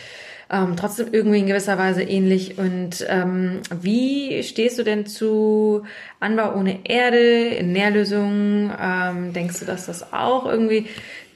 ähm, 0.50 0.76
trotzdem 0.76 1.08
irgendwie 1.12 1.40
in 1.40 1.46
gewisser 1.46 1.78
Weise 1.78 2.02
ähnlich. 2.02 2.58
Und 2.58 3.04
ähm, 3.08 3.60
wie 3.80 4.42
stehst 4.42 4.78
du 4.78 4.82
denn 4.82 5.06
zu 5.06 5.82
Anbau 6.20 6.54
ohne 6.54 6.88
Erde, 6.88 7.48
in 7.48 7.72
Nährlösungen? 7.72 8.72
Ähm, 8.80 9.32
denkst 9.32 9.60
du, 9.60 9.66
dass 9.66 9.86
das 9.86 10.12
auch 10.12 10.46
irgendwie 10.46 10.86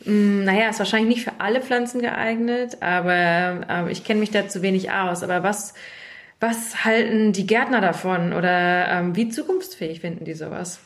hm, 0.05 0.44
naja, 0.44 0.68
ist 0.68 0.79
wahrscheinlich 0.79 1.16
nicht 1.16 1.25
für 1.25 1.40
alle 1.40 1.61
Pflanzen 1.61 2.01
geeignet, 2.01 2.79
aber 2.81 3.61
äh, 3.68 3.92
ich 3.92 4.05
kenne 4.05 4.20
mich 4.20 4.31
da 4.31 4.48
zu 4.48 4.62
wenig 4.62 4.90
aus. 4.90 5.22
Aber 5.22 5.42
was, 5.42 5.75
was 6.40 6.85
halten 6.85 7.33
die 7.33 7.46
Gärtner 7.46 7.81
davon 7.81 8.33
oder 8.33 8.88
ähm, 8.88 9.16
wie 9.16 9.29
zukunftsfähig 9.29 10.01
finden 10.01 10.25
die 10.25 10.35
sowas? 10.35 10.81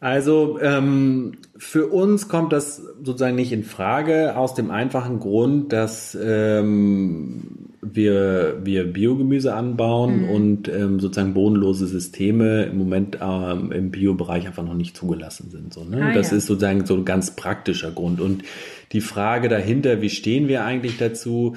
Also 0.00 0.60
ähm, 0.62 1.38
für 1.56 1.88
uns 1.88 2.28
kommt 2.28 2.52
das 2.52 2.76
sozusagen 3.02 3.34
nicht 3.34 3.50
in 3.50 3.64
Frage 3.64 4.36
aus 4.36 4.54
dem 4.54 4.70
einfachen 4.70 5.18
Grund, 5.18 5.72
dass 5.72 6.16
ähm, 6.20 7.68
wir, 7.82 8.60
wir 8.62 8.92
Biogemüse 8.92 9.54
anbauen 9.54 10.22
mhm. 10.22 10.28
und 10.28 10.68
ähm, 10.68 11.00
sozusagen 11.00 11.34
bodenlose 11.34 11.88
Systeme 11.88 12.64
im 12.64 12.78
Moment 12.78 13.18
ähm, 13.20 13.72
im 13.72 13.90
Biobereich 13.90 14.46
einfach 14.46 14.64
noch 14.64 14.74
nicht 14.74 14.96
zugelassen 14.96 15.50
sind. 15.50 15.74
So, 15.74 15.82
ne? 15.82 16.10
Ah, 16.10 16.14
das 16.14 16.30
ja. 16.30 16.36
ist 16.36 16.46
sozusagen 16.46 16.86
so 16.86 16.94
ein 16.94 17.04
ganz 17.04 17.34
praktischer 17.34 17.90
Grund. 17.90 18.20
Und 18.20 18.44
die 18.92 19.00
Frage 19.00 19.48
dahinter, 19.48 20.00
wie 20.00 20.10
stehen 20.10 20.46
wir 20.46 20.64
eigentlich 20.64 20.96
dazu? 20.98 21.56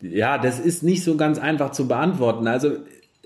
Ja, 0.00 0.38
das 0.38 0.58
ist 0.58 0.82
nicht 0.82 1.04
so 1.04 1.16
ganz 1.16 1.38
einfach 1.38 1.70
zu 1.70 1.86
beantworten. 1.86 2.48
Also 2.48 2.72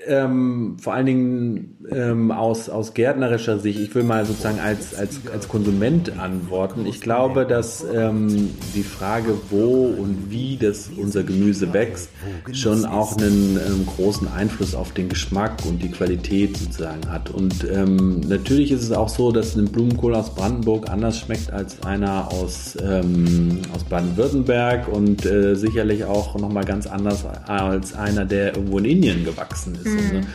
ähm, 0.06 0.76
vor 0.80 0.94
allen 0.94 1.06
Dingen 1.06 1.76
ähm, 1.90 2.30
aus, 2.30 2.68
aus 2.68 2.94
gärtnerischer 2.94 3.58
Sicht, 3.58 3.78
ich 3.80 3.94
will 3.94 4.02
mal 4.02 4.24
sozusagen 4.24 4.58
als, 4.58 4.94
als, 4.94 5.20
als 5.32 5.48
Konsument 5.48 6.18
antworten. 6.18 6.86
Ich 6.86 7.00
glaube, 7.00 7.46
dass 7.46 7.84
ähm, 7.92 8.50
die 8.74 8.82
Frage, 8.82 9.34
wo 9.50 9.86
und 9.86 10.30
wie 10.30 10.56
das 10.56 10.90
unser 10.96 11.22
Gemüse 11.22 11.72
wächst, 11.72 12.10
schon 12.52 12.84
auch 12.84 13.16
einen 13.16 13.56
ähm, 13.56 13.86
großen 13.86 14.28
Einfluss 14.28 14.74
auf 14.74 14.92
den 14.92 15.08
Geschmack 15.08 15.64
und 15.66 15.82
die 15.82 15.90
Qualität 15.90 16.56
sozusagen 16.56 17.10
hat. 17.10 17.30
Und 17.30 17.66
ähm, 17.70 18.20
natürlich 18.20 18.72
ist 18.72 18.82
es 18.82 18.92
auch 18.92 19.08
so, 19.08 19.32
dass 19.32 19.56
ein 19.56 19.66
Blumenkohl 19.66 20.14
aus 20.14 20.34
Brandenburg 20.34 20.90
anders 20.90 21.18
schmeckt 21.18 21.52
als 21.52 21.82
einer 21.82 22.32
aus, 22.32 22.76
ähm, 22.82 23.60
aus 23.74 23.84
Baden-Württemberg 23.84 24.88
und 24.88 25.24
äh, 25.26 25.54
sicherlich 25.54 26.04
auch 26.04 26.36
nochmal 26.38 26.64
ganz 26.64 26.86
anders 26.86 27.24
als 27.46 27.94
einer, 27.94 28.24
der 28.24 28.56
irgendwo 28.56 28.78
in 28.78 28.84
Indien 28.84 29.24
gewachsen 29.24 29.74
ist. 29.74 29.91
Mhm. 29.94 30.18
Ne? 30.18 30.26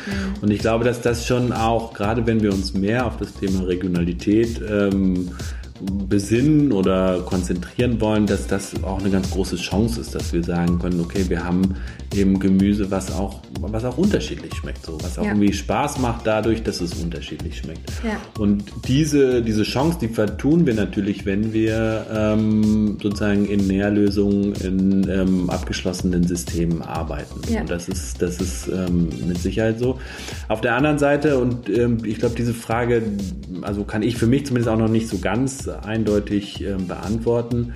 Und 0.41 0.51
ich 0.51 0.59
glaube, 0.59 0.83
dass 0.83 1.01
das 1.01 1.25
schon 1.25 1.51
auch, 1.51 1.93
gerade 1.93 2.25
wenn 2.25 2.41
wir 2.41 2.53
uns 2.53 2.73
mehr 2.73 3.05
auf 3.05 3.17
das 3.17 3.33
Thema 3.33 3.63
Regionalität 3.63 4.61
ähm, 4.69 5.31
besinnen 5.81 6.71
oder 6.71 7.21
konzentrieren 7.21 7.99
wollen, 8.01 8.25
dass 8.25 8.47
das 8.47 8.83
auch 8.83 8.99
eine 8.99 9.09
ganz 9.09 9.29
große 9.31 9.57
Chance 9.57 10.01
ist, 10.01 10.15
dass 10.15 10.33
wir 10.33 10.43
sagen 10.43 10.79
können, 10.79 10.99
okay, 10.99 11.25
wir 11.27 11.43
haben 11.43 11.75
eben 12.15 12.39
Gemüse, 12.39 12.89
was 12.89 13.11
auch, 13.11 13.41
was 13.59 13.83
auch 13.85 13.97
unterschiedlich 13.97 14.53
schmeckt, 14.55 14.85
so, 14.85 14.97
was 15.01 15.19
auch 15.19 15.23
ja. 15.23 15.31
irgendwie 15.31 15.53
Spaß 15.53 15.99
macht 15.99 16.25
dadurch, 16.25 16.63
dass 16.63 16.81
es 16.81 16.93
unterschiedlich 16.95 17.57
schmeckt. 17.57 17.91
Ja. 18.03 18.17
Und 18.41 18.63
diese, 18.87 19.41
diese 19.41 19.63
Chance, 19.63 19.97
die 20.01 20.07
vertun 20.07 20.65
wir 20.65 20.73
natürlich, 20.73 21.25
wenn 21.25 21.53
wir 21.53 22.05
ähm, 22.11 22.97
sozusagen 23.01 23.45
in 23.45 23.67
Nährlösungen, 23.67 24.53
in 24.53 25.09
ähm, 25.09 25.49
abgeschlossenen 25.49 26.25
Systemen 26.25 26.81
arbeiten. 26.81 27.41
Ja. 27.51 27.61
Und 27.61 27.69
das 27.69 27.89
ist, 27.89 28.21
das 28.21 28.39
ist 28.39 28.67
ähm, 28.67 29.09
mit 29.27 29.39
Sicherheit 29.39 29.79
so. 29.79 29.99
Auf 30.47 30.61
der 30.61 30.75
anderen 30.75 30.97
Seite, 30.97 31.37
und 31.37 31.69
ähm, 31.69 31.99
ich 32.05 32.19
glaube, 32.19 32.35
diese 32.35 32.53
Frage, 32.53 33.03
also 33.61 33.83
kann 33.83 34.01
ich 34.01 34.17
für 34.17 34.27
mich 34.27 34.45
zumindest 34.45 34.69
auch 34.69 34.77
noch 34.77 34.89
nicht 34.89 35.07
so 35.07 35.17
ganz 35.17 35.66
eindeutig 35.69 36.63
äh, 36.63 36.75
beantworten. 36.75 37.73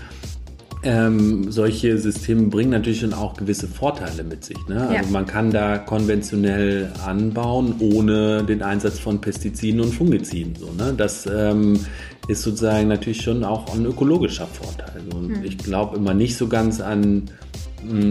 Ähm, 0.84 1.51
solche 1.51 1.99
Systeme 1.99 2.47
bringen 2.47 2.71
natürlich 2.71 3.01
schon 3.01 3.13
auch 3.13 3.36
gewisse 3.36 3.67
Vorteile 3.67 4.23
mit 4.23 4.43
sich. 4.43 4.58
Ne? 4.67 4.82
Also 4.82 4.93
ja. 4.93 5.12
man 5.12 5.27
kann 5.27 5.51
da 5.51 5.77
konventionell 5.77 6.91
anbauen, 7.06 7.75
ohne 7.80 8.43
den 8.43 8.63
Einsatz 8.63 8.97
von 8.97 9.21
Pestiziden 9.21 9.80
und 9.80 9.93
Fungiziden. 9.93 10.56
So, 10.56 10.71
ne? 10.73 10.93
Das 10.97 11.27
ähm, 11.27 11.80
ist 12.27 12.41
sozusagen 12.41 12.88
natürlich 12.88 13.21
schon 13.21 13.43
auch 13.43 13.71
ein 13.75 13.86
ökologischer 13.86 14.47
Vorteil. 14.47 15.04
Und 15.13 15.36
hm. 15.36 15.43
ich 15.43 15.60
glaube 15.60 15.97
immer 15.97 16.15
nicht 16.15 16.36
so 16.36 16.47
ganz 16.47 16.82
an, 16.82 17.30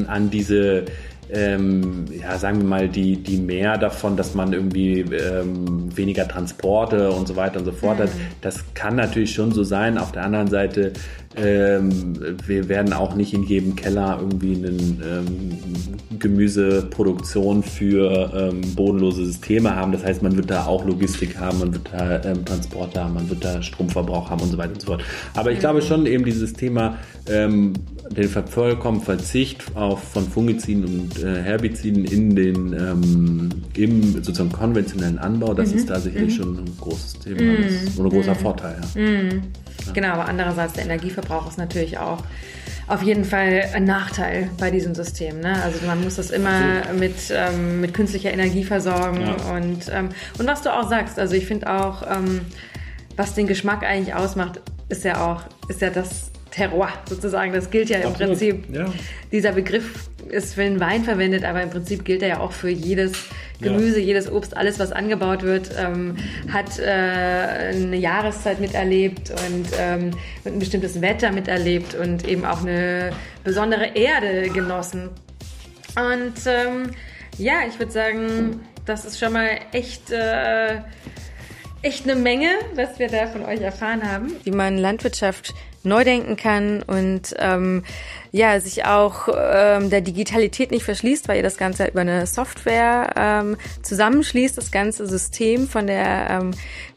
an 0.06 0.30
diese 0.30 0.84
ähm, 1.32 2.06
ja, 2.10 2.38
sagen 2.38 2.58
wir 2.58 2.66
mal, 2.66 2.88
die, 2.88 3.16
die 3.16 3.38
mehr 3.38 3.78
davon, 3.78 4.16
dass 4.16 4.34
man 4.34 4.52
irgendwie 4.52 5.00
ähm, 5.00 5.96
weniger 5.96 6.26
Transporte 6.26 7.10
und 7.10 7.28
so 7.28 7.36
weiter 7.36 7.58
und 7.58 7.64
so 7.64 7.72
fort 7.72 7.98
mhm. 7.98 8.02
hat. 8.04 8.10
Das 8.40 8.64
kann 8.74 8.96
natürlich 8.96 9.32
schon 9.32 9.52
so 9.52 9.64
sein. 9.64 9.98
Auf 9.98 10.12
der 10.12 10.24
anderen 10.24 10.48
Seite, 10.48 10.92
ähm, 11.36 12.36
wir 12.44 12.68
werden 12.68 12.92
auch 12.92 13.14
nicht 13.14 13.32
in 13.32 13.44
jedem 13.44 13.76
Keller 13.76 14.18
irgendwie 14.20 14.56
eine 14.56 14.70
ähm, 14.70 15.58
Gemüseproduktion 16.18 17.62
für 17.62 18.32
ähm, 18.34 18.74
bodenlose 18.74 19.24
Systeme 19.26 19.76
haben. 19.76 19.92
Das 19.92 20.04
heißt, 20.04 20.22
man 20.22 20.36
wird 20.36 20.50
da 20.50 20.66
auch 20.66 20.84
Logistik 20.84 21.38
haben, 21.38 21.60
man 21.60 21.72
wird 21.72 21.88
da 21.92 22.20
ähm, 22.24 22.44
Transporte 22.44 23.04
haben, 23.04 23.14
man 23.14 23.30
wird 23.30 23.44
da 23.44 23.62
Stromverbrauch 23.62 24.28
haben 24.28 24.42
und 24.42 24.50
so 24.50 24.58
weiter 24.58 24.72
und 24.72 24.80
so 24.80 24.86
fort. 24.88 25.04
Aber 25.34 25.52
ich 25.52 25.58
mhm. 25.58 25.60
glaube 25.60 25.82
schon 25.82 26.06
eben 26.06 26.24
dieses 26.24 26.52
Thema 26.52 26.98
ähm, 27.28 27.74
den 28.10 28.28
vollkommen 28.28 29.00
Verzicht 29.00 29.64
auf, 29.76 30.02
von 30.02 30.26
Fungiziden 30.26 30.84
und 30.84 31.22
äh, 31.22 31.42
Herbiziden 31.42 32.06
in 32.06 32.34
den 32.34 32.72
ähm, 32.72 33.50
im 33.76 34.14
sozusagen 34.14 34.50
konventionellen 34.50 35.18
Anbau, 35.18 35.54
das 35.54 35.70
mhm. 35.70 35.78
ist 35.78 35.90
da 35.90 36.00
sicherlich 36.00 36.36
mhm. 36.38 36.42
schon 36.42 36.58
ein 36.58 36.76
großes 36.80 37.20
Thema, 37.20 37.40
mhm. 37.40 37.62
das 37.62 37.72
ist 37.84 38.00
ein 38.00 38.08
großer 38.08 38.34
mhm. 38.34 38.38
Vorteil. 38.38 38.80
Ja. 38.96 39.40
Ja. 39.86 39.92
Genau, 39.92 40.08
aber 40.08 40.28
andererseits 40.28 40.74
der 40.74 40.84
Energieverbrauch 40.84 41.48
ist 41.48 41.58
natürlich 41.58 41.98
auch 41.98 42.22
auf 42.86 43.02
jeden 43.02 43.24
Fall 43.24 43.70
ein 43.72 43.84
Nachteil 43.84 44.50
bei 44.58 44.70
diesem 44.70 44.94
System. 44.94 45.40
Ne? 45.40 45.62
Also 45.62 45.86
man 45.86 46.02
muss 46.02 46.16
das 46.16 46.30
immer 46.30 46.92
mit, 46.98 47.14
ähm, 47.30 47.80
mit 47.80 47.94
künstlicher 47.94 48.32
Energie 48.32 48.64
versorgen 48.64 49.20
ja. 49.20 49.54
und, 49.54 49.88
ähm, 49.92 50.08
und 50.38 50.46
was 50.46 50.62
du 50.62 50.74
auch 50.74 50.88
sagst, 50.88 51.18
also 51.18 51.34
ich 51.34 51.46
finde 51.46 51.72
auch, 51.72 52.02
ähm, 52.02 52.40
was 53.16 53.34
den 53.34 53.46
Geschmack 53.46 53.84
eigentlich 53.84 54.14
ausmacht, 54.14 54.60
ist 54.88 55.04
ja 55.04 55.24
auch, 55.24 55.42
ist 55.68 55.80
ja 55.80 55.90
das 55.90 56.29
Terroir 56.50 56.92
sozusagen. 57.08 57.52
Das 57.52 57.70
gilt 57.70 57.90
ja 57.90 57.98
im 57.98 58.08
Absolut. 58.08 58.38
Prinzip. 58.38 58.74
Ja. 58.74 58.86
Dieser 59.32 59.52
Begriff 59.52 60.08
ist 60.28 60.54
für 60.54 60.62
den 60.62 60.80
Wein 60.80 61.04
verwendet, 61.04 61.44
aber 61.44 61.62
im 61.62 61.70
Prinzip 61.70 62.04
gilt 62.04 62.22
er 62.22 62.28
ja 62.28 62.40
auch 62.40 62.52
für 62.52 62.68
jedes 62.68 63.12
Gemüse, 63.60 63.98
ja. 64.00 64.06
jedes 64.06 64.30
Obst, 64.30 64.56
alles, 64.56 64.78
was 64.78 64.92
angebaut 64.92 65.42
wird, 65.42 65.70
ähm, 65.78 66.16
hat 66.52 66.78
äh, 66.78 66.84
eine 66.84 67.96
Jahreszeit 67.96 68.60
miterlebt 68.60 69.30
und 69.30 69.66
ähm, 69.78 70.10
ein 70.44 70.58
bestimmtes 70.58 71.00
Wetter 71.00 71.32
miterlebt 71.32 71.94
und 71.94 72.26
eben 72.26 72.44
auch 72.44 72.62
eine 72.62 73.10
besondere 73.44 73.94
Erde 73.94 74.48
genossen. 74.50 75.10
Und 75.96 76.34
ähm, 76.46 76.90
ja, 77.36 77.54
ich 77.68 77.78
würde 77.78 77.92
sagen, 77.92 78.60
das 78.86 79.04
ist 79.04 79.18
schon 79.18 79.32
mal 79.32 79.48
echt. 79.72 80.10
Äh, 80.10 80.78
echt 81.82 82.04
eine 82.04 82.14
Menge, 82.14 82.50
was 82.74 82.98
wir 82.98 83.08
da 83.08 83.26
von 83.26 83.44
euch 83.44 83.60
erfahren 83.60 84.02
haben, 84.02 84.32
wie 84.44 84.50
man 84.50 84.76
Landwirtschaft 84.76 85.54
neu 85.82 86.04
denken 86.04 86.36
kann 86.36 86.82
und 86.82 87.34
ähm, 87.38 87.84
ja 88.32 88.60
sich 88.60 88.84
auch 88.84 89.28
ähm, 89.34 89.90
der 89.90 90.00
Digitalität 90.00 90.70
nicht 90.70 90.84
verschließt, 90.84 91.28
weil 91.28 91.38
ihr 91.38 91.42
das 91.42 91.56
Ganze 91.56 91.86
über 91.86 92.02
eine 92.02 92.26
Software 92.26 93.12
ähm, 93.16 93.56
zusammenschließt, 93.82 94.56
das 94.56 94.70
ganze 94.70 95.06
System 95.06 95.68
von 95.68 95.86
der 95.86 96.30
ähm, 96.30 96.50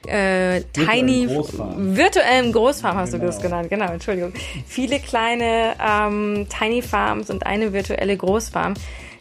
äh, 0.08 0.62
Tiny 0.74 1.28
Großfarm. 1.28 1.96
virtuellen 1.96 2.52
Großfarm 2.52 2.98
hast 2.98 3.12
genau. 3.12 3.22
du 3.22 3.28
das 3.28 3.41
genannt, 3.41 3.69
genau, 3.69 3.91
Entschuldigung. 3.91 4.34
Viele 4.67 5.00
kleine 5.00 5.74
ähm, 5.82 6.48
Tiny 6.50 6.82
Farms 6.82 7.30
und 7.30 7.46
eine 7.46 7.74
virtuelle 7.74 8.17
Großfarm. 8.17 8.74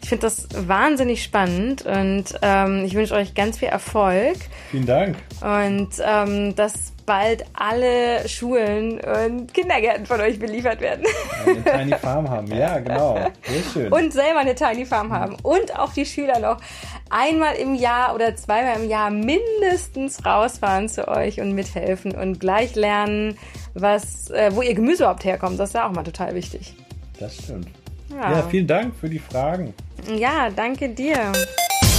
Ich 0.02 0.08
finde 0.08 0.22
das 0.22 0.48
wahnsinnig 0.66 1.22
spannend 1.22 1.86
und 1.86 2.24
ähm, 2.42 2.84
ich 2.84 2.94
wünsche 2.94 3.14
euch 3.14 3.34
ganz 3.34 3.58
viel 3.58 3.68
Erfolg. 3.68 4.36
Vielen 4.72 4.86
Dank. 4.86 5.16
Und 5.40 5.90
ähm, 6.04 6.56
dass 6.56 6.91
bald 7.06 7.44
alle 7.54 8.28
Schulen 8.28 9.00
und 9.00 9.52
Kindergärten 9.52 10.06
von 10.06 10.20
euch 10.20 10.38
beliefert 10.38 10.80
werden. 10.80 11.04
Eine 11.44 11.64
Tiny 11.64 11.98
Farm 11.98 12.28
haben, 12.28 12.46
ja, 12.48 12.78
genau. 12.78 13.14
Sehr 13.42 13.62
schön. 13.72 13.92
Und 13.92 14.12
selber 14.12 14.40
eine 14.40 14.54
Tiny 14.54 14.84
Farm 14.84 15.12
haben. 15.12 15.36
Und 15.42 15.78
auch 15.78 15.92
die 15.92 16.06
Schüler 16.06 16.38
noch 16.38 16.58
einmal 17.10 17.56
im 17.56 17.74
Jahr 17.74 18.14
oder 18.14 18.34
zweimal 18.36 18.82
im 18.82 18.88
Jahr 18.88 19.10
mindestens 19.10 20.24
rausfahren 20.24 20.88
zu 20.88 21.08
euch 21.08 21.40
und 21.40 21.52
mithelfen 21.52 22.12
und 22.12 22.40
gleich 22.40 22.74
lernen, 22.74 23.38
was, 23.74 24.30
äh, 24.30 24.50
wo 24.54 24.62
ihr 24.62 24.74
Gemüse 24.74 25.02
überhaupt 25.02 25.24
herkommt. 25.24 25.58
Das 25.58 25.70
ist 25.70 25.74
ja 25.74 25.88
auch 25.88 25.92
mal 25.92 26.04
total 26.04 26.34
wichtig. 26.34 26.74
Das 27.18 27.36
stimmt. 27.36 27.68
Ja. 28.10 28.32
ja, 28.32 28.42
vielen 28.42 28.66
Dank 28.66 28.94
für 28.94 29.08
die 29.08 29.18
Fragen. 29.18 29.74
Ja, 30.14 30.50
danke 30.54 30.88
dir. 30.88 31.32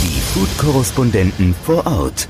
Die 0.03 0.19
Food-Korrespondenten 0.19 1.55
vor 1.63 1.85
Ort. 1.87 2.27